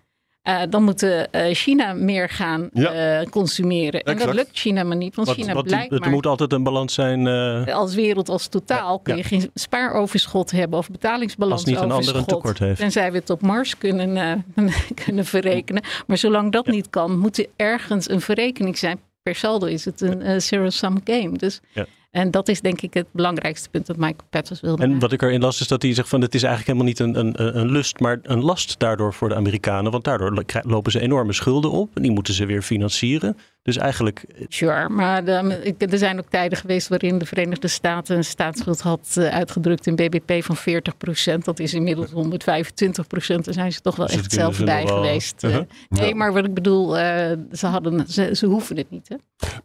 [0.43, 3.21] Eh, dan moet eh, China meer gaan Ja.
[3.21, 4.01] eh, consumeren.
[4.03, 5.15] En dat lukt China maar niet.
[5.15, 7.27] Want Wat, China wat, blijkt er maar moet altijd een balans zijn.
[7.27, 9.29] eh, als wereld als totaal kun je Ja.
[9.29, 12.79] geen spaaroverschot hebben of betalingsbalans Als niet een ander een tekort heeft.
[12.81, 14.65] Tenzij we het op Mars kunnen, eh,
[15.05, 15.83] kunnen verrekenen.
[16.07, 19.01] Maar zolang dat niet kan, moet er ergens een verrekening zijn.
[19.23, 21.33] Per saldo is het een eh, zero-sum game.
[21.39, 21.87] Dus, Ja.
[22.13, 25.03] En dat is denk ik het belangrijkste punt dat Michael Pettis wilde En maken.
[25.03, 27.43] wat ik erin las is dat hij zegt van het is eigenlijk helemaal niet een,
[27.45, 29.93] een, een lust, maar een last daardoor voor de Amerikanen.
[29.93, 33.37] Want daardoor lopen ze enorme schulden op en die moeten ze weer financieren.
[33.63, 38.25] Dus eigenlijk, Sure, maar de- er zijn ook tijden geweest waarin de Verenigde Staten een
[38.25, 41.45] staatsschuld had eh, uitgedrukt in BBP van 40%.
[41.45, 43.45] Dat is inmiddels 125%.
[43.45, 45.45] Daar zijn ze toch wel Dus echt zelf ze bij wel- geweest.
[45.45, 45.59] eh.
[45.89, 46.15] Nee, Ja.
[46.15, 49.09] maar wat ik bedoel, eh, ze, hadden, ze, ze hoeven het niet.
[49.09, 49.17] Hè?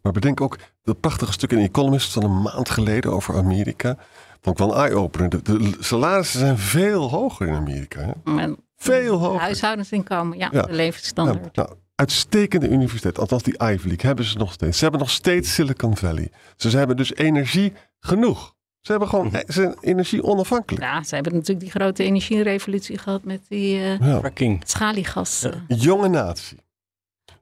[0.02, 0.58] Maar bedenk ook
[0.88, 3.98] dat prachtige stuk in Economist van een maand geleden over Amerika.
[4.42, 5.30] Vond ik wel een eye-opener.
[5.30, 8.00] De, de salarissen zijn veel hoger in Amerika.
[8.02, 8.32] Hè?
[8.32, 9.40] Maar Veel hoger.
[9.40, 10.62] Huishoudensinkomen, ja, Ja.
[10.62, 11.40] de levensstandaard.
[11.56, 14.78] Nou, nou, uitstekende universiteit, althans die Ivy League, hebben ze nog steeds.
[14.78, 16.32] Ze hebben nog steeds Silicon Valley.
[16.56, 18.56] Ze hebben dus energie genoeg.
[18.82, 20.84] Ze hebben gewoon ze zijn energie onafhankelijk.
[20.84, 24.20] Ja, ze hebben natuurlijk die grote energierevolutie gehad met die eh Ja.
[24.20, 24.62] fracking.
[24.66, 25.42] schaliegas.
[25.42, 25.52] Ja.
[25.68, 25.80] eh.
[25.82, 26.58] Jonge natie.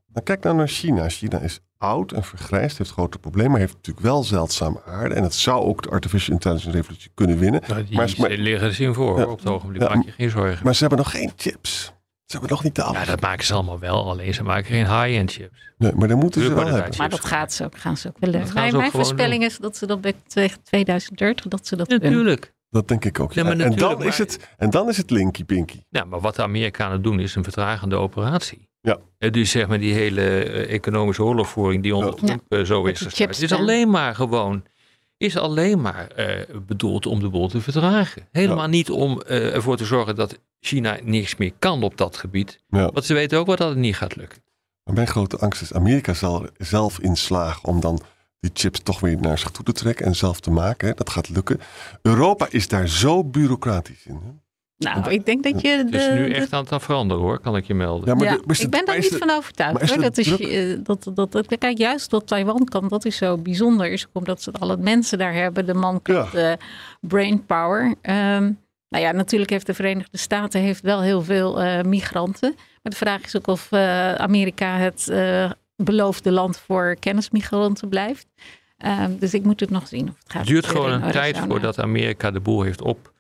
[0.07, 1.09] Dan kijk nou naar China.
[1.09, 5.15] China is oud en vergrijsd, heeft grote problemen, maar heeft natuurlijk wel zeldzame aarde.
[5.15, 7.61] En het zou ook de artificial intelligence revolutie kunnen winnen.
[7.67, 9.19] Nou, die Maar- maar- liggen er zien voor.
[9.19, 9.25] Ja.
[9.25, 10.63] Op het ogenblik Ja, maak je geen zorgen.
[10.65, 11.93] Maar ze hebben nog geen chips.
[12.25, 13.07] Ze hebben nog niet de ja, alles.
[13.07, 14.09] dat maken ze allemaal wel.
[14.09, 15.69] Alleen ze maken geen high-end chips.
[15.77, 16.97] Nee, maar dan moeten ze wel hebben.
[16.97, 18.45] Maar dat gaat ze ook, gaan ze ook willen.
[18.45, 20.13] Gaan Mijn, mijn gewoon voorspelling is dat ze dat bij
[20.63, 22.11] 2030, dat ze dat kunnen.
[22.11, 22.53] Natuurlijk.
[22.69, 23.33] Dat denk ik ook.
[23.33, 23.57] Ja, ja.
[23.57, 25.83] en, dan is het, en dan is het linky pinky.
[25.89, 28.69] Ja, maar wat de Amerikanen doen is een vertragende operatie.
[28.85, 28.97] Ja.
[29.17, 32.15] Eh, Dus zeg maar die hele eh, economische oorlogvoering die onder.
[32.15, 33.29] Trump eh, zo is gestart.
[33.35, 34.63] Het is en- alleen maar gewoon
[35.17, 38.27] is alleen maar uh, bedoeld om de boel te verdragen.
[38.31, 42.59] Helemaal niet om uh, ervoor te zorgen dat China niks meer kan op dat gebied.
[42.67, 42.89] Ja.
[42.91, 44.41] Want ze weten ook wel dat het niet gaat lukken.
[44.83, 48.01] Maar mijn grote angst is, Amerika zal zelf inslagen om dan
[48.39, 50.87] die chips toch weer naar zich toe te trekken en zelf te maken.
[50.87, 50.93] Hè?
[50.93, 51.59] Dat gaat lukken.
[52.01, 54.19] Europa is daar zo bureaucratisch in.
[54.23, 54.29] Hè?
[54.77, 55.67] Nou, ik denk dat je.
[55.67, 58.07] Het is nu echt aan het veranderen hoor, kan ik je melden.
[58.07, 58.15] Ja,
[58.45, 59.89] maar ik ben daar niet van overtuigd.
[59.89, 60.01] Hoor.
[60.01, 63.91] Dat is, eh, dat, dat, dat, kijk, juist wat Taiwan kan, dat is zo bijzonder.
[63.91, 65.65] Is omdat ze alle mensen daar hebben.
[65.65, 66.57] De man krijgt ja.
[66.99, 67.83] brain power.
[67.85, 72.53] Um, nou ja, natuurlijk heeft de Verenigde Staten heeft wel heel veel uh, migranten.
[72.55, 78.27] Maar de vraag is ook of uh, Amerika het uh, beloofde land voor kennismigranten blijft.
[78.85, 80.41] Um, dus ik moet het nog zien of het gaat.
[80.41, 83.13] Het duurt gewoon een tijd voordat Amerika de boel heeft op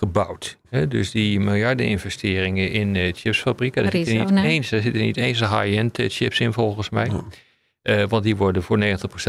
[0.00, 0.58] gebouwd.
[0.88, 5.40] dus die miljarden investeringen in uh, chipsfabrieken, daar zitten, niet eens, daar zitten niet eens
[5.40, 7.10] high-end eh, chips in volgens mij.
[7.82, 8.84] Uh, want die worden voor 90%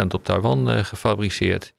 [0.08, 1.74] op Taiwan uh, gefabriceerd.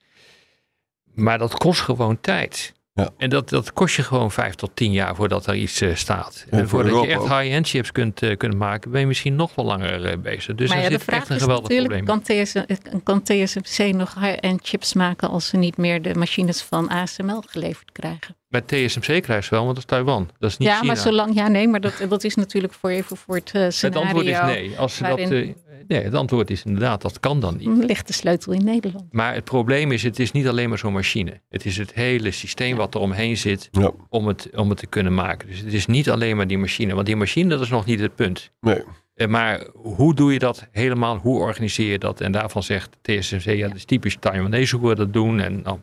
[1.14, 2.72] Maar dat kost gewoon tijd.
[2.94, 3.10] Ja.
[3.16, 6.46] En dat, dat kost je gewoon vijf tot tien jaar voordat er iets uh, staat.
[6.50, 9.64] En voordat je echt high-end chips kunt, uh, kunt maken, ben je misschien nog wel
[9.64, 10.54] langer uh, bezig.
[10.54, 12.62] Dus maar ja, de vraag is natuurlijk, kan, TSM,
[13.02, 17.92] kan TSMC nog high-end chips maken als ze niet meer de machines van ASML geleverd
[17.92, 18.36] krijgen?
[18.48, 20.30] Bij TSMC krijgt ze wel, want dat is Taiwan.
[20.38, 20.86] Dat is niet ja, China.
[20.86, 24.00] maar zolang, ja, nee, maar dat, dat is natuurlijk voor even voor het uh, scenario.
[24.00, 24.78] Het antwoord is nee.
[24.78, 25.54] Als ze dat, uh,
[25.88, 26.02] nee.
[26.02, 27.84] Het antwoord is inderdaad, dat kan dan niet.
[27.84, 29.12] Ligt de sleutel in Nederland.
[29.12, 31.40] Maar het probleem is, het is niet alleen maar zo'n machine.
[31.48, 33.90] Het is het hele systeem wat er omheen zit ja.
[34.08, 35.48] om, het, om het te kunnen maken.
[35.48, 36.94] Dus het is niet alleen maar die machine.
[36.94, 38.50] Want die machine, dat is nog niet het punt.
[38.60, 38.82] Nee.
[39.14, 41.16] Uh, maar hoe doe je dat helemaal?
[41.16, 42.20] Hoe organiseer je dat?
[42.20, 45.40] En daarvan zegt TSMC, ja, dat is typisch Taiwanese hoe we dat doen.
[45.40, 45.78] En nou,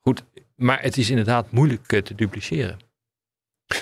[0.00, 0.22] goed,
[0.56, 2.78] maar het is inderdaad moeilijk eh, te dupliceren.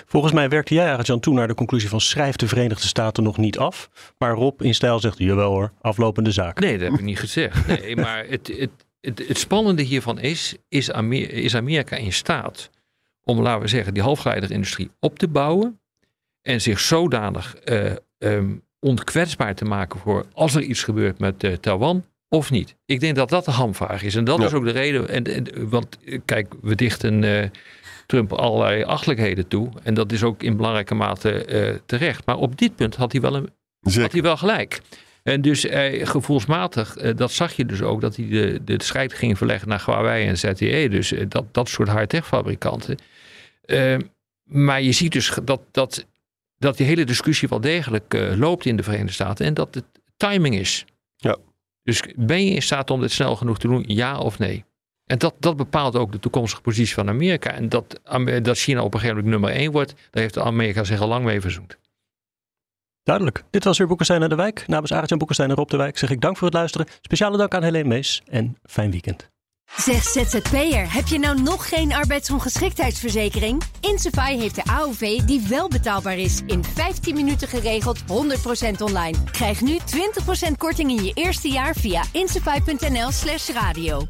[0.07, 3.37] Volgens mij werkte jij eigenlijk toe naar de conclusie van schrijf de Verenigde Staten nog
[3.37, 3.91] niet af.
[4.19, 6.61] Maar Rob in stijl zegt, jawel hoor, aflopende zaak.
[6.61, 7.67] Nee, dat heb ik niet gezegd.
[7.67, 8.71] Nee, maar het, het,
[9.01, 12.71] het, het spannende hiervan is, is, Amerika, is Amerika in staat
[13.25, 15.81] om, laten we zeggen, die halfgeleiderindustrie op te bouwen.
[16.43, 21.53] En zich zodanig uh, um, onkwetsbaar te maken voor als er iets gebeurt met uh,
[21.53, 22.77] Taiwan of niet?
[22.85, 24.15] Ik denk dat dat de hamvraag is.
[24.15, 25.09] En dat is ook de reden.
[25.09, 27.45] En, en, want kijk, we dichten uh,
[28.09, 29.69] Trump allerlei achtelijkheden toe.
[29.83, 32.27] En dat is ook in belangrijke mate uh, terecht.
[32.27, 33.51] Maar op dit punt had hij wel, een,
[33.81, 34.81] had hij wel gelijk.
[35.29, 39.13] En dus eh, gevoelsmatig, eh, dat zag je dus ook, dat hij de, de strijd
[39.13, 40.89] ging verleggen naar Huawei en ZTE.
[40.91, 42.99] Dus eh, dat, dat soort high-tech fabrikanten.
[44.45, 46.07] maar je ziet dus dat, dat,
[46.59, 49.47] dat die hele discussie wel degelijk loopt in de Verenigde Staten.
[49.47, 49.85] En dat het
[50.17, 50.85] timing is.
[51.17, 51.37] Ja.
[51.83, 54.65] Dus ben je in staat om dit snel genoeg te doen, ja of nee?
[55.09, 57.51] En dat, dat bepaalt ook de toekomstige positie van Amerika.
[57.51, 58.01] En dat,
[58.43, 61.25] dat China op een gegeven moment nummer één wordt, daar heeft Amerika zich al lang
[61.25, 61.79] mee verzoend.
[63.03, 63.43] Duidelijk.
[63.51, 64.65] Dit was weer Boekenstein naar de Wijk.
[64.67, 66.87] Namens Arend en Boekenstein en Rob de Wijk zeg ik dank voor het luisteren.
[67.01, 69.29] Speciale dank aan Helene Mees en fijn weekend.
[69.77, 73.63] Zeg ZZP'er, heb je nou nog geen arbeidsongeschiktheidsverzekering?
[73.81, 76.41] Insafai heeft de AOV die wel betaalbaar is.
[76.47, 78.05] In 15 minuten geregeld, 100%
[78.79, 79.25] online.
[79.31, 79.79] Krijg nu
[80.49, 84.07] 20% korting in je eerste jaar via insafai.nl slash radio.